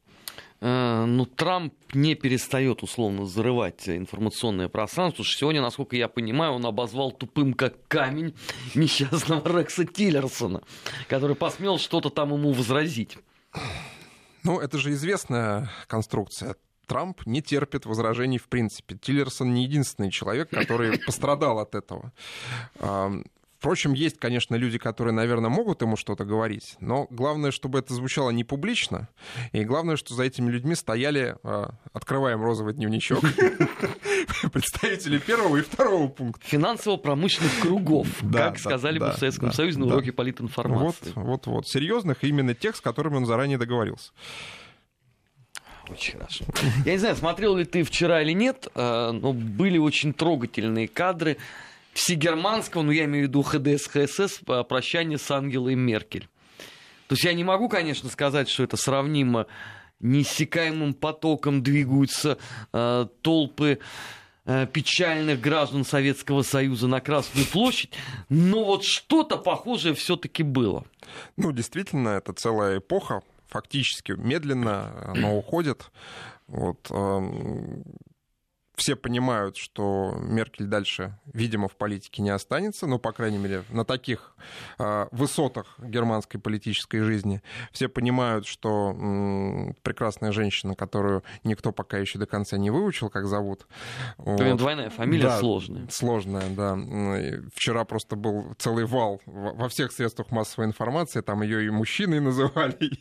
Э, 0.60 1.06
ну, 1.06 1.26
Трамп 1.26 1.74
не 1.93 2.15
перестает 2.15 2.84
условно 2.84 3.24
взрывать 3.24 3.88
информационное 3.88 4.70
пространство, 4.70 5.24
что 5.24 5.38
сегодня, 5.38 5.62
насколько 5.62 5.96
я 5.96 6.08
понимаю, 6.08 6.54
он 6.54 6.65
обозвал 6.65 7.12
тупым 7.12 7.54
как 7.54 7.76
камень 7.88 8.34
несчастного 8.76 9.58
Рекса 9.58 9.86
Тиллерсона, 9.86 10.62
который 11.08 11.36
посмел 11.36 11.78
что-то 11.78 12.10
там 12.10 12.34
ему 12.34 12.52
возразить. 12.52 13.17
Ну, 14.43 14.60
это 14.60 14.78
же 14.78 14.91
известная 14.91 15.70
конструкция. 15.88 16.56
Трамп 16.88 17.26
не 17.26 17.41
терпит 17.41 17.86
возражений 17.86 18.38
в 18.38 18.48
принципе. 18.48 18.98
Тиллерсон 18.98 19.54
не 19.54 19.63
единственный 19.63 20.10
человек, 20.10 20.50
который 20.50 20.98
пострадал 21.06 21.60
от 21.60 21.76
этого. 21.76 22.13
Впрочем, 23.58 23.93
есть, 23.93 24.20
конечно, 24.20 24.56
люди, 24.56 24.78
которые, 24.78 25.13
наверное, 25.13 25.50
могут 25.50 25.82
ему 25.82 25.96
что-то 25.96 26.26
говорить, 26.26 26.76
но 26.80 27.08
главное, 27.10 27.50
чтобы 27.50 27.80
это 27.80 27.91
звучало 27.96 28.30
не 28.30 28.43
публично, 28.43 29.10
и 29.52 29.63
главное, 29.63 29.96
что 29.96 30.13
за 30.13 30.24
этими 30.24 30.52
людьми 30.52 30.76
стояли, 30.76 31.38
а, 31.43 31.74
открываем 31.91 32.43
розовый 32.43 32.76
дневничок, 32.76 33.20
представители 34.54 35.17
первого 35.17 35.58
и 35.58 35.62
второго 35.62 36.08
пункта. 36.08 36.46
Финансово-промышленных 36.46 37.60
кругов, 37.62 38.08
как 38.32 38.60
сказали 38.60 39.00
бы 39.00 39.10
в 39.10 39.17
Советском 39.17 39.52
Союзе 39.52 39.80
на 39.80 39.88
уроке 39.88 40.12
политинформации. 40.12 41.13
Вот, 41.15 41.26
вот, 41.26 41.48
вот, 41.48 41.67
серьезных, 41.67 42.24
именно 42.24 42.54
тех, 42.54 42.76
с 42.76 42.82
которыми 42.82 43.15
он 43.15 43.26
заранее 43.26 43.58
договорился. 43.58 44.12
Очень 45.89 46.13
хорошо. 46.13 46.46
Я 46.86 46.91
не 46.91 46.98
знаю, 46.98 47.15
смотрел 47.15 47.56
ли 47.56 47.65
ты 47.65 47.84
вчера 47.84 48.22
или 48.22 48.34
нет, 48.34 48.67
а, 48.76 49.12
но 49.12 49.34
были 49.34 49.80
очень 49.80 50.13
трогательные 50.13 50.88
кадры 50.88 51.38
всегерманского, 51.98 52.84
ну 52.84 52.92
я 52.92 53.06
имею 53.06 53.26
в 53.26 53.30
виду 53.30 53.42
ХДС, 53.42 53.88
ХСС, 53.88 54.42
прощание 54.70 55.18
с 55.18 55.30
Ангелой 55.32 55.74
Меркель. 55.74 56.30
То 57.08 57.14
есть 57.14 57.24
я 57.24 57.34
не 57.34 57.44
могу, 57.44 57.70
конечно, 57.70 58.10
сказать, 58.10 58.50
что 58.50 58.64
это 58.64 58.78
сравнимо 58.78 59.48
неиссякаемым 60.00 60.94
потоком 60.94 61.64
двигаются 61.64 62.38
э, 62.72 63.08
толпы 63.24 63.80
э, 64.46 64.68
печальных 64.68 65.42
граждан 65.42 65.84
Советского 65.84 66.44
Союза 66.44 66.88
на 66.88 67.02
Красную 67.02 67.48
площадь, 67.48 67.94
но 68.30 68.64
вот 68.64 68.84
что-то 68.84 69.38
похожее 69.38 69.96
все-таки 69.96 70.44
было. 70.44 70.84
Ну, 71.36 71.52
действительно, 71.52 72.10
это 72.10 72.32
целая 72.34 72.78
эпоха, 72.78 73.24
фактически 73.48 74.12
медленно, 74.12 75.14
но 75.16 75.36
уходит. 75.36 75.90
Вот, 76.46 76.92
э, 76.92 77.32
все 78.78 78.96
понимают, 78.96 79.58
что 79.58 80.16
Меркель 80.22 80.68
дальше, 80.68 81.18
видимо, 81.34 81.68
в 81.68 81.76
политике 81.76 82.22
не 82.22 82.30
останется, 82.30 82.86
ну, 82.86 83.00
по 83.00 83.12
крайней 83.12 83.40
мере, 83.40 83.63
на 83.70 83.84
таких 83.84 84.36
э, 84.78 85.08
высотах 85.12 85.76
германской 85.80 86.40
политической 86.40 87.00
жизни. 87.00 87.42
Все 87.72 87.90
понимают, 87.90 88.46
что 88.46 88.92
м, 88.92 89.76
прекрасная 89.82 90.32
женщина, 90.32 90.76
которую 90.76 91.24
никто 91.44 91.72
пока 91.72 91.98
еще 91.98 92.20
до 92.20 92.28
конца 92.28 92.58
не 92.58 92.70
выучил, 92.70 93.10
как 93.10 93.26
зовут. 93.26 93.66
Вот. 94.18 94.58
Двойная 94.58 94.92
фамилия 94.92 95.24
да, 95.24 95.40
сложная. 95.40 95.88
Сложная, 95.90 96.48
да. 96.52 96.78
Вчера 97.56 97.84
просто 97.84 98.16
был 98.16 98.54
целый 98.60 98.86
вал 98.86 99.22
во 99.26 99.70
всех 99.70 99.92
средствах 99.92 100.30
массовой 100.30 100.68
информации, 100.68 101.22
там 101.22 101.42
ее 101.42 101.66
и 101.66 101.72
мужчиной 101.72 102.20
называли, 102.28 102.92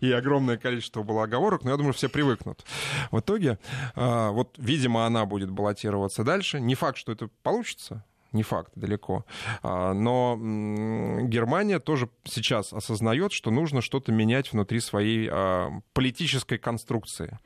и 0.00 0.12
огромное 0.12 0.58
количество 0.58 1.02
было 1.02 1.24
оговорок, 1.24 1.64
но 1.64 1.72
я 1.72 1.76
думаю, 1.76 1.92
все 1.92 2.08
привыкнут. 2.08 2.64
В 3.10 3.18
итоге, 3.18 3.58
э, 3.96 4.28
вот, 4.28 4.54
видимо, 4.58 5.06
она 5.06 5.23
будет 5.24 5.50
баллотироваться 5.50 6.24
дальше. 6.24 6.60
Не 6.60 6.74
факт, 6.74 6.98
что 6.98 7.12
это 7.12 7.28
получится, 7.42 8.04
не 8.32 8.42
факт 8.42 8.72
далеко. 8.74 9.24
А, 9.62 9.92
но 9.94 10.36
Германия 10.36 11.78
тоже 11.78 12.08
сейчас 12.24 12.72
осознает, 12.72 13.32
что 13.32 13.50
нужно 13.50 13.80
что-то 13.80 14.12
менять 14.12 14.52
внутри 14.52 14.80
своей 14.80 15.28
а, 15.30 15.70
политической 15.92 16.58
конструкции. 16.58 17.38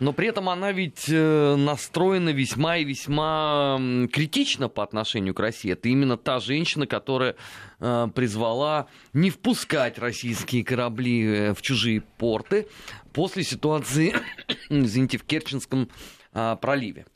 Но 0.00 0.12
при 0.12 0.28
этом 0.28 0.48
она 0.48 0.70
ведь 0.70 1.06
э, 1.08 1.56
настроена 1.56 2.30
весьма 2.30 2.76
и 2.76 2.84
весьма 2.84 3.80
критично 4.12 4.68
по 4.68 4.84
отношению 4.84 5.34
к 5.34 5.40
России. 5.40 5.72
Это 5.72 5.88
именно 5.88 6.16
та 6.16 6.38
женщина, 6.38 6.86
которая 6.86 7.34
э, 7.80 8.08
призвала 8.14 8.86
не 9.12 9.30
впускать 9.30 9.98
российские 9.98 10.64
корабли 10.64 11.24
э, 11.24 11.54
в 11.54 11.62
чужие 11.62 12.02
порты 12.16 12.68
после 13.12 13.42
ситуации, 13.42 14.14
извините, 14.70 15.18
в 15.18 15.24
Керченском 15.24 15.88
проливе. 16.32 17.06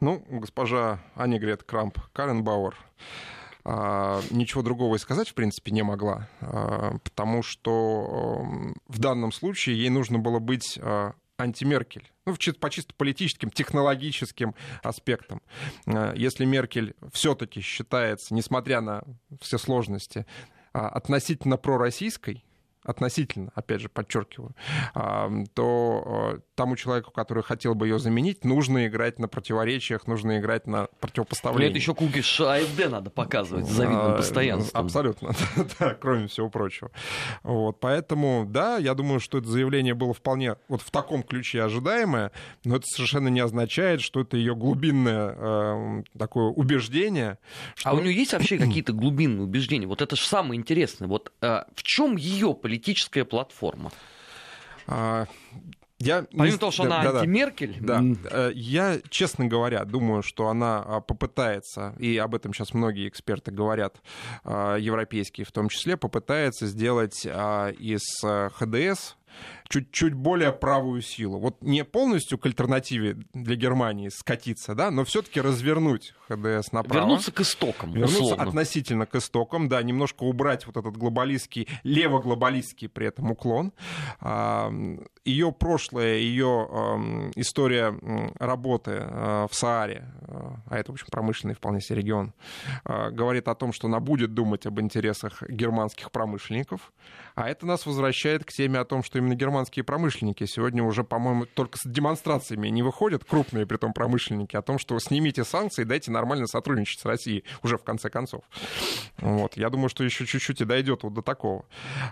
Ну, 0.00 0.24
госпожа 0.28 1.00
Анигрет 1.14 1.62
Крамп 1.62 1.98
Каренбауэр 2.12 2.76
а, 3.64 4.20
ничего 4.30 4.62
другого 4.62 4.96
и 4.96 4.98
сказать, 4.98 5.30
в 5.30 5.34
принципе, 5.34 5.72
не 5.72 5.82
могла, 5.82 6.28
а, 6.40 6.98
потому 7.02 7.42
что 7.42 8.46
в 8.86 8.98
данном 8.98 9.32
случае 9.32 9.78
ей 9.78 9.88
нужно 9.88 10.18
было 10.18 10.38
быть 10.38 10.78
антимеркель. 11.36 12.10
Ну, 12.26 12.36
по 12.60 12.70
чисто 12.70 12.94
политическим, 12.94 13.50
технологическим 13.50 14.54
аспектам. 14.82 15.42
Если 16.14 16.44
Меркель 16.44 16.94
все-таки 17.12 17.60
считается, 17.60 18.34
несмотря 18.34 18.80
на 18.80 19.02
все 19.40 19.58
сложности, 19.58 20.24
относительно 20.72 21.56
пророссийской, 21.56 22.44
относительно, 22.84 23.50
опять 23.54 23.80
же, 23.80 23.88
подчеркиваю, 23.88 24.54
то 25.54 26.38
тому 26.54 26.76
человеку, 26.76 27.10
который 27.10 27.42
хотел 27.42 27.74
бы 27.74 27.88
ее 27.88 27.98
заменить, 27.98 28.44
нужно 28.44 28.86
играть 28.86 29.18
на 29.18 29.28
противоречиях, 29.28 30.06
нужно 30.06 30.38
играть 30.38 30.66
на 30.66 30.88
противопоставлении. 31.00 31.70
это 31.70 31.78
еще 31.78 31.94
кукиш 31.94 32.40
АФД 32.40 32.90
надо 32.90 33.10
показывать 33.10 33.66
с 33.66 33.70
завидным 33.70 34.16
постоянством. 34.16 34.80
Абсолютно, 34.80 35.32
да, 35.78 35.94
кроме 35.94 36.28
всего 36.28 36.48
прочего. 36.50 36.90
Вот, 37.42 37.80
поэтому, 37.80 38.46
да, 38.48 38.78
я 38.78 38.94
думаю, 38.94 39.20
что 39.20 39.38
это 39.38 39.48
заявление 39.48 39.94
было 39.94 40.14
вполне 40.14 40.56
вот 40.68 40.82
в 40.82 40.90
таком 40.90 41.22
ключе 41.22 41.62
ожидаемое, 41.62 42.32
но 42.64 42.76
это 42.76 42.86
совершенно 42.86 43.28
не 43.28 43.40
означает, 43.40 44.00
что 44.00 44.20
это 44.20 44.36
ее 44.36 44.54
глубинное 44.54 45.34
э, 45.36 46.02
такое 46.18 46.46
убеждение. 46.46 47.38
Что... 47.74 47.90
А 47.90 47.94
у 47.94 48.00
нее 48.00 48.14
есть 48.14 48.32
вообще 48.32 48.58
какие-то 48.58 48.92
глубинные 48.92 49.44
убеждения? 49.44 49.86
Вот 49.86 50.02
это 50.02 50.16
же 50.16 50.22
самое 50.22 50.58
интересное. 50.58 51.08
Вот 51.08 51.32
э, 51.40 51.64
в 51.74 51.82
чем 51.82 52.16
ее 52.16 52.54
политическая 52.74 53.24
платформа? 53.24 53.92
А, 54.86 55.26
я 55.98 56.26
Помимо 56.30 56.50
не... 56.50 56.58
того, 56.58 56.72
что 56.72 56.84
да, 56.84 57.00
она 57.00 57.12
да, 57.12 57.18
антимеркель. 57.20 57.76
Да, 57.80 58.00
да. 58.02 58.50
Я, 58.52 58.98
честно 59.08 59.46
говоря, 59.46 59.84
думаю, 59.84 60.22
что 60.22 60.48
она 60.48 60.82
а, 60.84 61.00
попытается, 61.00 61.94
и 61.98 62.18
об 62.18 62.34
этом 62.34 62.52
сейчас 62.52 62.74
многие 62.74 63.08
эксперты 63.08 63.52
говорят, 63.52 64.02
а, 64.42 64.76
европейские 64.76 65.46
в 65.46 65.52
том 65.52 65.68
числе, 65.68 65.96
попытается 65.96 66.66
сделать 66.66 67.26
а, 67.26 67.70
из 67.70 68.02
ХДС 68.22 69.14
чуть-чуть 69.68 70.14
более 70.14 70.52
правую 70.52 71.02
силу. 71.02 71.38
Вот 71.38 71.62
не 71.62 71.84
полностью 71.84 72.38
к 72.38 72.46
альтернативе 72.46 73.16
для 73.32 73.56
Германии 73.56 74.08
скатиться, 74.08 74.74
да, 74.74 74.90
но 74.90 75.04
все-таки 75.04 75.40
развернуть 75.40 76.14
ХДС 76.28 76.72
направо. 76.72 77.00
Вернуться 77.00 77.32
к 77.32 77.40
истокам, 77.40 77.92
Вернуться 77.92 78.22
условно. 78.22 78.44
относительно 78.44 79.06
к 79.06 79.14
истокам, 79.14 79.68
да, 79.68 79.82
немножко 79.82 80.24
убрать 80.24 80.66
вот 80.66 80.76
этот 80.76 80.96
глобалистский, 80.96 81.68
левоглобалистский 81.82 82.88
при 82.88 83.06
этом 83.08 83.30
уклон. 83.30 83.72
Ее 85.24 85.52
прошлое, 85.52 86.16
ее 86.16 86.68
история 87.34 87.98
работы 88.38 88.98
а, 89.00 89.46
в 89.48 89.54
Сааре, 89.54 90.04
а, 90.28 90.56
а 90.66 90.78
это, 90.78 90.92
в 90.92 90.94
общем, 90.94 91.06
промышленный 91.10 91.54
вполне 91.54 91.80
себе 91.80 92.00
регион, 92.00 92.34
а, 92.84 93.10
говорит 93.10 93.48
о 93.48 93.54
том, 93.54 93.72
что 93.72 93.88
она 93.88 94.00
будет 94.00 94.34
думать 94.34 94.66
об 94.66 94.80
интересах 94.80 95.42
германских 95.48 96.10
промышленников, 96.10 96.92
а 97.34 97.48
это 97.48 97.66
нас 97.66 97.86
возвращает 97.86 98.44
к 98.44 98.52
теме 98.52 98.78
о 98.78 98.84
том, 98.84 99.02
что 99.02 99.18
именно 99.18 99.34
германские 99.34 99.84
промышленники 99.84 100.44
сегодня 100.44 100.82
уже, 100.82 101.04
по-моему, 101.04 101.46
только 101.46 101.78
с 101.78 101.82
демонстрациями 101.84 102.68
не 102.68 102.82
выходят, 102.82 103.24
крупные 103.24 103.66
при 103.66 103.76
том 103.76 103.92
промышленники, 103.92 104.56
о 104.56 104.62
том, 104.62 104.78
что 104.78 104.98
снимите 104.98 105.44
санкции, 105.44 105.84
дайте 105.84 106.10
нормально 106.10 106.46
сотрудничать 106.46 107.00
с 107.00 107.04
Россией 107.04 107.44
уже 107.62 107.76
в 107.76 107.82
конце 107.82 108.08
концов. 108.10 108.44
Вот. 109.18 109.56
Я 109.56 109.70
думаю, 109.70 109.88
что 109.88 110.04
еще 110.04 110.26
чуть-чуть 110.26 110.60
и 110.60 110.64
дойдет 110.64 111.02
вот 111.02 111.14
до 111.14 111.22
такого. 111.22 111.64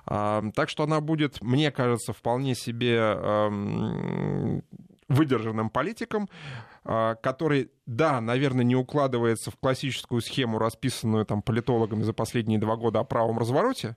А, 0.06 0.42
так 0.54 0.68
что 0.68 0.82
она 0.82 1.00
будет, 1.00 1.40
мне 1.40 1.70
кажется, 1.70 2.12
вполне 2.12 2.54
себе 2.54 2.96
эм, 2.96 4.62
выдержанным 5.12 5.70
политиком, 5.70 6.29
а, 6.85 7.14
который, 7.14 7.70
да, 7.87 8.20
наверное, 8.20 8.64
не 8.64 8.75
укладывается 8.75 9.53
в 9.53 9.57
классическую 9.57 10.20
схему, 10.20 10.59
расписанную 10.59 11.25
там 11.25 11.40
политологами 11.40 12.03
за 12.03 12.12
последние 12.12 12.59
два 12.59 12.75
года 12.75 12.98
о 12.98 13.05
правом 13.05 13.38
развороте, 13.38 13.96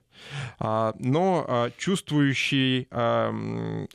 а, 0.60 0.94
но 1.00 1.44
а, 1.48 1.70
чувствующий 1.76 2.86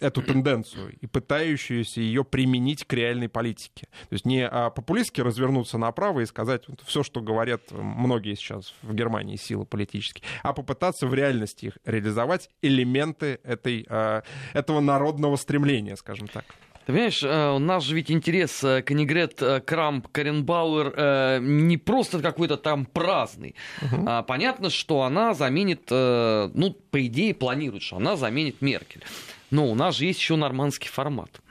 эту 0.01 0.21
тенденцию 0.21 0.97
и 0.99 1.07
пытающийся 1.07 2.01
ее 2.01 2.23
применить 2.23 2.85
к 2.85 2.93
реальной 2.93 3.29
политике. 3.29 3.87
То 4.09 4.13
есть 4.13 4.25
не 4.25 4.49
популистски 4.49 5.21
развернуться 5.21 5.77
направо 5.77 6.21
и 6.21 6.25
сказать 6.25 6.65
все, 6.85 7.03
что 7.03 7.21
говорят 7.21 7.71
многие 7.71 8.35
сейчас 8.35 8.73
в 8.81 8.93
Германии 8.93 9.35
силы 9.35 9.65
политические, 9.65 10.23
а 10.43 10.53
попытаться 10.53 11.07
в 11.07 11.13
реальности 11.13 11.67
их 11.67 11.77
реализовать 11.85 12.49
элементы 12.61 13.39
этой, 13.43 13.87
этого 14.53 14.79
народного 14.79 15.35
стремления, 15.35 15.95
скажем 15.95 16.27
так. 16.27 16.45
Ты 16.85 16.93
понимаешь, 16.93 17.21
э, 17.23 17.49
у 17.51 17.59
нас 17.59 17.83
же 17.83 17.95
ведь 17.95 18.09
интерес 18.09 18.63
э, 18.63 18.81
Канигрет 18.81 19.41
э, 19.41 19.59
Крамп 19.61 20.07
Каренбауэр 20.07 21.41
не 21.41 21.77
просто 21.77 22.19
какой-то 22.19 22.57
там 22.57 22.85
праздный. 22.85 23.55
Угу. 23.81 24.05
А 24.07 24.23
понятно, 24.23 24.69
что 24.69 25.03
она 25.03 25.33
заменит, 25.33 25.89
ну, 25.89 26.75
по 26.89 27.05
идее, 27.05 27.33
планирует, 27.33 27.83
что 27.83 27.97
она 27.97 28.15
заменит 28.15 28.61
Меркель. 28.61 29.03
Но 29.51 29.67
у 29.67 29.75
нас 29.75 29.97
же 29.97 30.05
есть 30.05 30.19
еще 30.19 30.35
нормандский 30.35 30.89
формат 30.89 31.41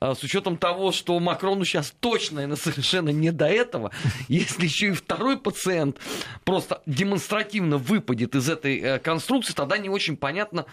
с 0.00 0.20
учетом 0.24 0.56
того, 0.56 0.90
что 0.90 1.18
Макрону 1.20 1.64
сейчас 1.64 1.94
точно, 2.00 2.36
наверное, 2.36 2.56
совершенно 2.56 3.10
не 3.10 3.30
до 3.30 3.46
этого, 3.46 3.92
если 4.28 4.64
еще 4.64 4.88
и 4.88 4.92
второй 4.92 5.38
пациент 5.38 5.98
просто 6.44 6.82
демонстративно 6.86 7.78
выпадет 7.78 8.34
из 8.34 8.48
этой 8.48 8.98
конструкции, 8.98 9.52
тогда 9.52 9.78
не 9.78 9.88
очень 9.88 10.16
понятно, 10.16 10.66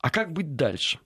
а 0.00 0.10
как 0.10 0.32
быть 0.32 0.56
дальше. 0.56 0.98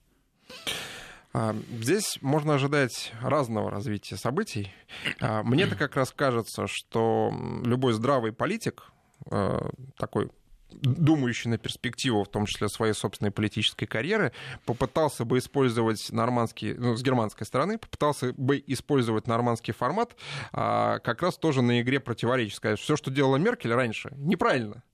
А, 1.32 1.54
здесь 1.80 2.18
можно 2.22 2.54
ожидать 2.54 3.12
разного 3.20 3.70
развития 3.70 4.16
событий. 4.16 4.72
А, 5.20 5.42
мне-то 5.42 5.76
как 5.76 5.96
раз 5.96 6.12
кажется, 6.12 6.66
что 6.66 7.32
любой 7.64 7.92
здравый 7.92 8.32
политик, 8.32 8.84
а, 9.30 9.70
такой 9.96 10.30
думающий 10.72 11.50
на 11.50 11.58
перспективу, 11.58 12.22
в 12.22 12.28
том 12.28 12.46
числе 12.46 12.68
своей 12.68 12.94
собственной 12.94 13.32
политической 13.32 13.86
карьеры, 13.86 14.32
попытался 14.64 15.24
бы 15.24 15.38
использовать 15.38 16.12
нормандский, 16.12 16.74
ну, 16.74 16.96
с 16.96 17.02
германской 17.02 17.44
стороны, 17.44 17.76
попытался 17.76 18.32
бы 18.34 18.62
использовать 18.68 19.26
нормандский 19.26 19.74
формат 19.74 20.14
как 20.52 21.22
раз 21.22 21.38
тоже 21.38 21.62
на 21.62 21.80
игре 21.80 21.98
противоречий. 21.98 22.54
Сказать, 22.54 22.78
все, 22.78 22.96
что 22.96 23.10
делала 23.10 23.36
Меркель 23.36 23.72
раньше, 23.72 24.12
неправильно. 24.16 24.84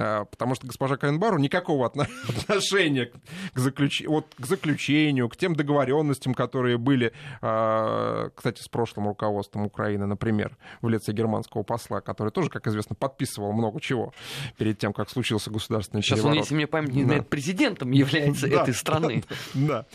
А, 0.00 0.24
потому 0.26 0.54
что 0.54 0.66
госпожа 0.66 0.96
Каленбару 0.96 1.38
никакого 1.38 1.86
отношения 2.28 3.10
к, 3.52 3.58
заключ... 3.58 4.02
вот, 4.06 4.26
к 4.38 4.46
заключению, 4.46 5.28
к 5.28 5.36
тем 5.36 5.56
договоренностям, 5.56 6.34
которые 6.34 6.78
были, 6.78 7.12
а, 7.42 8.30
кстати, 8.34 8.62
с 8.62 8.68
прошлым 8.68 9.08
руководством 9.08 9.66
Украины, 9.66 10.06
например, 10.06 10.56
в 10.82 10.88
лице 10.88 11.12
германского 11.12 11.64
посла, 11.64 12.00
который 12.00 12.30
тоже, 12.30 12.48
как 12.48 12.66
известно, 12.68 12.94
подписывал 12.94 13.52
много 13.52 13.80
чего 13.80 14.12
перед 14.56 14.78
тем, 14.78 14.92
как 14.92 15.10
случился 15.10 15.50
государственный 15.50 16.02
Сейчас 16.02 16.18
переворот. 16.20 16.36
он, 16.36 16.42
если 16.42 16.54
мне 16.54 16.68
память 16.68 16.92
не 16.92 17.02
изменяет, 17.02 17.24
да. 17.24 17.28
президентом 17.28 17.90
является 17.90 18.46
этой 18.46 18.74
страны. 18.74 19.24
Да. 19.54 19.86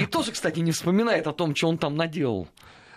И 0.00 0.06
тоже, 0.06 0.32
кстати, 0.32 0.58
не 0.58 0.72
вспоминает 0.72 1.26
о 1.28 1.32
том, 1.32 1.54
что 1.54 1.68
он 1.68 1.78
там 1.78 1.94
наделал. 1.94 2.48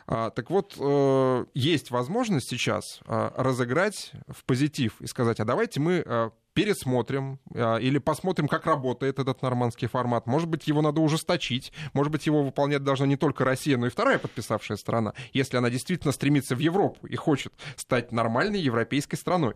А, 0.07 0.29
так 0.31 0.49
вот, 0.49 0.75
э, 0.79 1.45
есть 1.53 1.91
возможность 1.91 2.49
сейчас 2.49 2.99
разыграть 3.07 4.13
в 4.27 4.43
позитив 4.45 4.99
и 5.01 5.07
сказать, 5.07 5.39
а 5.39 5.45
давайте 5.45 5.79
мы 5.79 6.31
пересмотрим 6.55 7.39
а, 7.53 7.75
или 7.77 7.99
посмотрим, 7.99 8.47
как 8.47 8.65
работает 8.65 9.19
этот 9.19 9.41
нормандский 9.43 9.87
формат. 9.87 10.25
Может 10.25 10.47
быть, 10.47 10.67
его 10.67 10.81
надо 10.81 11.01
ужесточить, 11.01 11.71
может 11.93 12.11
быть, 12.11 12.25
его 12.25 12.41
выполнять 12.41 12.83
должна 12.83 13.05
не 13.05 13.17
только 13.17 13.43
Россия, 13.43 13.77
но 13.77 13.87
и 13.87 13.89
вторая 13.89 14.17
подписавшая 14.17 14.77
страна, 14.77 15.13
если 15.33 15.57
она 15.57 15.69
действительно 15.69 16.13
стремится 16.13 16.55
в 16.55 16.59
Европу 16.59 17.05
и 17.05 17.15
хочет 17.17 17.53
стать 17.75 18.11
нормальной 18.11 18.59
европейской 18.59 19.17
страной. 19.17 19.55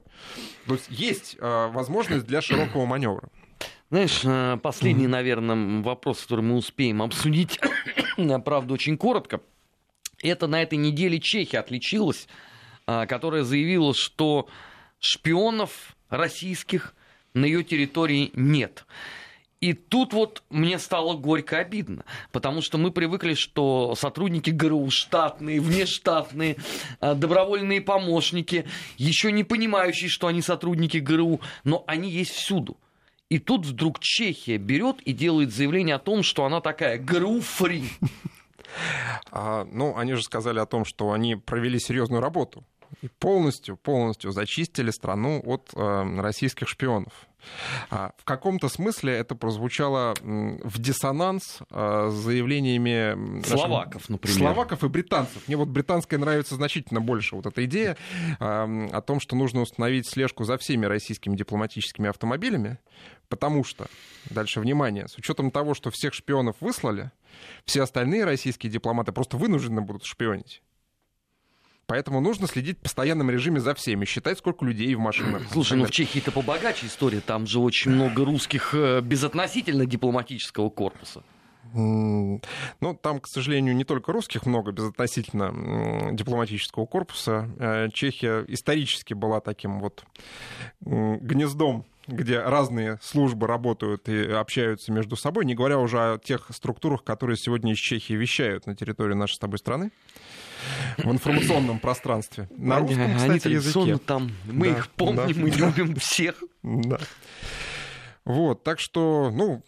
То 0.68 0.74
есть 0.74 0.88
есть 0.90 1.38
а, 1.40 1.70
возможность 1.70 2.28
для 2.28 2.42
широкого 2.42 2.86
маневра. 2.86 3.30
Знаешь, 3.90 4.22
э, 4.24 4.58
последний, 4.62 5.08
наверное, 5.08 5.82
вопрос, 5.82 6.22
который 6.22 6.42
мы 6.42 6.56
успеем 6.58 7.02
обсудить, 7.02 7.60
правда, 8.46 8.74
очень 8.74 8.98
коротко. 8.98 9.42
Это 10.22 10.48
на 10.48 10.62
этой 10.62 10.78
неделе 10.78 11.20
Чехия 11.20 11.60
отличилась, 11.60 12.28
а, 12.86 13.08
которая 13.08 13.44
заявила, 13.44 13.94
что 13.96 14.48
шпионов 15.00 15.96
российских 16.10 16.94
на 17.34 17.46
ее 17.46 17.64
территории 17.64 18.32
нет. 18.34 18.86
И 19.62 19.74
тут 19.74 20.14
вот 20.14 20.44
мне 20.50 20.80
стало 20.80 21.16
горько 21.16 21.58
обидно, 21.58 22.06
потому 22.32 22.62
что 22.62 22.78
мы 22.78 22.92
привыкли, 22.92 23.34
что 23.34 23.94
сотрудники 23.96 24.52
ГРУ 24.52 24.90
штатные, 24.90 25.60
внештатные, 25.60 26.56
а, 27.02 27.14
добровольные 27.14 27.82
помощники, 27.82 28.66
еще 28.98 29.34
не 29.34 29.44
понимающие, 29.44 30.10
что 30.10 30.28
они 30.28 30.42
сотрудники 30.42 30.98
ГРУ, 30.98 31.42
но 31.66 31.84
они 31.88 32.10
есть 32.10 32.32
всюду. 32.32 32.78
И 33.28 33.38
тут 33.38 33.66
вдруг 33.66 34.00
Чехия 34.00 34.58
берет 34.58 35.02
и 35.02 35.12
делает 35.12 35.54
заявление 35.54 35.96
о 35.96 36.00
том, 36.00 36.24
что 36.24 36.46
она 36.46 36.62
такая 36.62 36.98
ГРУ-фри. 36.98 37.84
А, 39.32 39.66
ну, 39.66 39.98
они 39.98 40.14
же 40.14 40.24
сказали 40.24 40.60
о 40.60 40.66
том, 40.66 40.86
что 40.86 41.12
они 41.12 41.36
провели 41.36 41.80
серьезную 41.80 42.22
работу 42.22 42.64
и 43.02 43.08
полностью, 43.08 43.78
полностью 43.78 44.32
зачистили 44.32 44.92
страну 44.92 45.42
от 45.46 45.72
э, 45.76 46.20
российских 46.22 46.68
шпионов. 46.68 47.14
А, 47.90 48.12
в 48.18 48.26
каком-то 48.26 48.68
смысле 48.68 49.14
это 49.14 49.34
прозвучало 49.34 50.14
в 50.22 50.78
диссонанс 50.80 51.60
э, 51.72 52.10
с 52.12 52.14
заявлениями 52.14 53.42
словаков, 53.44 54.10
например. 54.10 54.38
Словаков 54.38 54.84
и 54.84 54.88
британцев. 54.88 55.48
Мне 55.48 55.56
вот 55.56 55.70
британская 55.70 56.18
нравится 56.18 56.56
значительно 56.56 57.02
больше. 57.02 57.36
Вот 57.36 57.46
эта 57.46 57.64
идея 57.66 57.98
о 58.40 59.02
том, 59.02 59.20
что 59.20 59.36
нужно 59.36 59.62
установить 59.62 60.08
слежку 60.08 60.44
за 60.44 60.58
всеми 60.58 60.86
российскими 60.86 61.36
дипломатическими 61.36 62.10
автомобилями, 62.10 62.78
потому 63.30 63.64
что, 63.64 63.88
дальше 64.30 64.60
внимание, 64.60 65.08
с 65.08 65.18
учетом 65.18 65.52
того, 65.52 65.74
что 65.74 65.92
всех 65.92 66.14
шпионов 66.14 66.58
выслали, 66.60 67.12
все 67.66 67.84
остальные 67.84 68.26
российские 68.26 68.72
дипломаты 68.72 69.12
просто 69.12 69.38
вынуждены 69.38 69.82
будут 69.82 70.04
шпионить. 70.04 70.62
Поэтому 71.90 72.22
нужно 72.22 72.46
следить 72.48 72.78
в 72.78 72.82
постоянном 72.84 73.32
режиме 73.32 73.60
за 73.60 73.74
всеми, 73.74 74.06
считать, 74.06 74.38
сколько 74.38 74.64
людей 74.64 74.94
в 74.94 75.00
машинах. 75.00 75.42
Слушай, 75.52 75.80
ну 75.80 75.86
в 75.86 75.92
Чехии-то 75.92 76.32
побогаче 76.32 76.86
история. 76.86 77.20
Там 77.20 77.48
же 77.48 77.60
очень 77.60 77.90
много 77.90 78.24
русских 78.26 78.76
э, 78.76 79.02
безотносительно 79.02 79.88
дипломатического 79.88 80.70
корпуса. 80.70 81.24
Ну, 81.74 82.42
там, 83.02 83.20
к 83.20 83.28
сожалению, 83.28 83.76
не 83.76 83.86
только 83.86 84.12
русских 84.12 84.46
много 84.46 84.72
безотносительно 84.72 86.12
дипломатического 86.14 86.86
корпуса. 86.86 87.50
Э, 87.58 87.90
Чехия 87.92 88.46
исторически 88.48 89.16
была 89.16 89.40
таким 89.40 89.80
вот 89.80 90.04
гнездом 90.82 91.86
где 92.12 92.40
разные 92.40 93.00
службы 93.02 93.48
работают 93.48 94.10
и 94.10 94.32
общаются 94.32 94.92
между 94.92 95.16
собой, 95.16 95.46
не 95.46 95.56
говоря 95.56 95.80
уже 95.80 95.98
о 95.98 96.18
тех 96.18 96.48
структурах, 96.52 97.04
которые 97.04 97.38
сегодня 97.38 97.74
из 97.74 97.78
Чехии 97.78 98.14
вещают 98.14 98.66
на 98.68 98.76
территории 98.76 99.14
нашей 99.14 99.36
с 99.36 99.40
тобой 99.40 99.60
страны 99.60 99.92
в 100.98 101.10
информационном 101.10 101.80
пространстве. 101.80 102.48
На 102.52 102.80
русском, 102.80 103.16
кстати, 103.16 103.48
Они 103.48 103.56
языке. 103.56 103.98
там, 103.98 104.32
мы 104.46 104.70
да, 104.70 104.78
их 104.78 104.90
помним, 104.90 105.34
да, 105.34 105.42
мы 105.42 105.52
да. 105.52 105.58
любим 105.58 105.96
всех. 105.96 106.36
Да. 106.64 107.00
Вот, 108.26 108.64
так 108.64 108.80
что, 108.80 109.32
ну, 109.34 109.64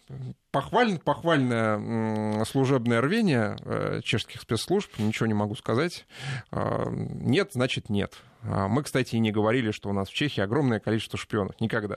похвально, 0.52 0.98
похвальное 0.98 2.44
служебное 2.44 3.00
рвение 3.00 3.56
э, 3.64 4.00
чешских 4.04 4.40
спецслужб, 4.42 4.98
ничего 4.98 5.26
не 5.26 5.34
могу 5.34 5.56
сказать. 5.56 6.06
Э, 6.52 6.86
нет, 6.90 7.50
значит 7.54 7.88
нет. 7.88 8.14
А 8.42 8.68
мы, 8.68 8.82
кстати, 8.82 9.16
и 9.16 9.20
не 9.20 9.30
говорили, 9.30 9.70
что 9.70 9.88
у 9.88 9.92
нас 9.92 10.08
в 10.08 10.14
Чехии 10.14 10.40
огромное 10.40 10.80
количество 10.80 11.18
шпионов. 11.18 11.60
Никогда. 11.60 11.96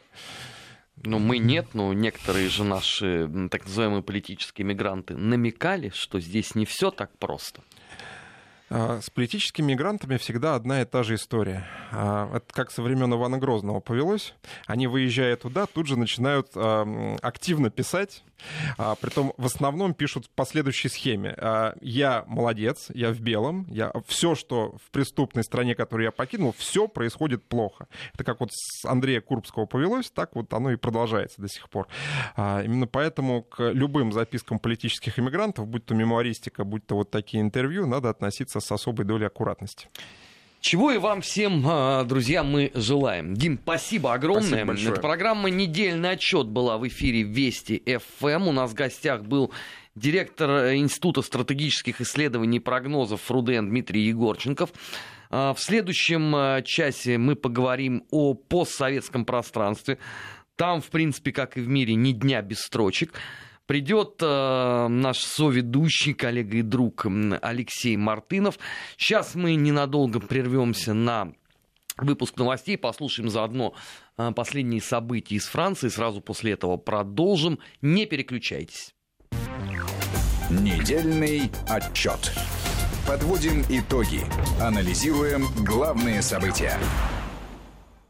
Ну, 1.03 1.19
мы 1.19 1.39
нет, 1.39 1.73
но 1.73 1.93
некоторые 1.93 2.49
же 2.49 2.63
наши 2.63 3.29
так 3.51 3.65
называемые 3.65 4.01
политические 4.01 4.65
мигранты 4.65 5.15
намекали, 5.15 5.91
что 5.93 6.19
здесь 6.19 6.55
не 6.55 6.65
все 6.65 6.89
так 6.89 7.17
просто. 7.17 7.61
А, 8.69 8.99
с 9.01 9.09
политическими 9.09 9.73
мигрантами 9.73 10.17
всегда 10.17 10.55
одна 10.55 10.81
и 10.81 10.85
та 10.85 11.03
же 11.03 11.15
история. 11.15 11.67
А, 11.91 12.35
это 12.35 12.45
как 12.51 12.71
со 12.71 12.81
времен 12.81 13.13
Ивана 13.13 13.37
Грозного 13.37 13.79
повелось. 13.79 14.33
Они, 14.67 14.87
выезжая 14.87 15.35
туда, 15.35 15.65
тут 15.65 15.87
же 15.87 15.97
начинают 15.97 16.51
активно 17.21 17.69
писать 17.69 18.23
а, 18.77 18.95
притом 18.95 19.33
в 19.37 19.45
основном 19.45 19.93
пишут 19.93 20.29
по 20.29 20.45
следующей 20.45 20.89
схеме. 20.89 21.35
А, 21.37 21.75
я 21.81 22.23
молодец, 22.27 22.87
я 22.93 23.11
в 23.11 23.19
белом, 23.19 23.65
я... 23.69 23.91
все, 24.07 24.35
что 24.35 24.75
в 24.83 24.91
преступной 24.91 25.43
стране, 25.43 25.75
которую 25.75 26.05
я 26.05 26.11
покинул, 26.11 26.53
все 26.57 26.87
происходит 26.87 27.43
плохо. 27.43 27.87
Это 28.13 28.23
как 28.23 28.39
вот 28.39 28.49
с 28.51 28.85
Андрея 28.85 29.21
Курбского 29.21 29.65
повелось, 29.65 30.11
так 30.11 30.35
вот 30.35 30.53
оно 30.53 30.71
и 30.71 30.75
продолжается 30.75 31.41
до 31.41 31.47
сих 31.47 31.69
пор. 31.69 31.87
А, 32.35 32.61
именно 32.63 32.87
поэтому 32.87 33.43
к 33.43 33.71
любым 33.71 34.11
запискам 34.11 34.59
политических 34.59 35.19
иммигрантов, 35.19 35.67
будь 35.67 35.85
то 35.85 35.93
мемуаристика, 35.93 36.63
будь 36.63 36.85
то 36.85 36.95
вот 36.95 37.11
такие 37.11 37.41
интервью, 37.41 37.85
надо 37.85 38.09
относиться 38.09 38.59
с 38.59 38.71
особой 38.71 39.05
долей 39.05 39.25
аккуратности. 39.25 39.87
Чего 40.65 40.91
и 40.91 40.97
вам 40.97 41.21
всем, 41.21 41.63
а, 41.67 42.03
друзья, 42.05 42.43
мы 42.43 42.71
желаем. 42.73 43.35
Дим, 43.35 43.59
спасибо 43.61 44.15
огромное. 44.15 44.65
Спасибо 44.65 44.93
Эта 44.93 44.99
программа 44.99 45.51
«Недельный 45.51 46.09
отчет» 46.09 46.47
была 46.47 46.79
в 46.79 46.87
эфире 46.87 47.21
Вести 47.21 47.83
ФМ. 47.85 48.47
У 48.47 48.51
нас 48.51 48.71
в 48.71 48.73
гостях 48.73 49.25
был 49.25 49.53
директор 49.93 50.73
Института 50.73 51.21
стратегических 51.21 52.01
исследований 52.01 52.57
и 52.57 52.59
прогнозов 52.59 53.29
РУДН 53.29 53.67
Дмитрий 53.67 54.01
Егорченков. 54.07 54.71
А, 55.29 55.53
в 55.53 55.59
следующем 55.59 56.35
а, 56.35 56.63
часе 56.63 57.19
мы 57.19 57.35
поговорим 57.35 58.03
о 58.09 58.33
постсоветском 58.33 59.23
пространстве. 59.23 59.99
Там, 60.55 60.81
в 60.81 60.87
принципе, 60.87 61.31
как 61.31 61.57
и 61.57 61.61
в 61.61 61.67
мире, 61.67 61.93
ни 61.93 62.11
дня 62.11 62.41
без 62.41 62.61
строчек 62.61 63.13
придет 63.65 64.17
э, 64.21 64.87
наш 64.87 65.19
соведущий, 65.19 66.13
коллега 66.13 66.57
и 66.57 66.61
друг 66.61 67.05
Алексей 67.41 67.97
Мартынов. 67.97 68.57
Сейчас 68.97 69.35
мы 69.35 69.55
ненадолго 69.55 70.19
прервемся 70.19 70.93
на 70.93 71.33
выпуск 71.97 72.37
новостей, 72.37 72.77
послушаем 72.77 73.29
заодно 73.29 73.73
э, 74.17 74.31
последние 74.35 74.81
события 74.81 75.35
из 75.35 75.45
Франции. 75.45 75.89
Сразу 75.89 76.21
после 76.21 76.53
этого 76.53 76.77
продолжим. 76.77 77.59
Не 77.81 78.05
переключайтесь. 78.05 78.93
Недельный 80.49 81.49
отчет. 81.67 82.33
Подводим 83.07 83.63
итоги. 83.69 84.21
Анализируем 84.59 85.45
главные 85.63 86.21
события. 86.21 86.77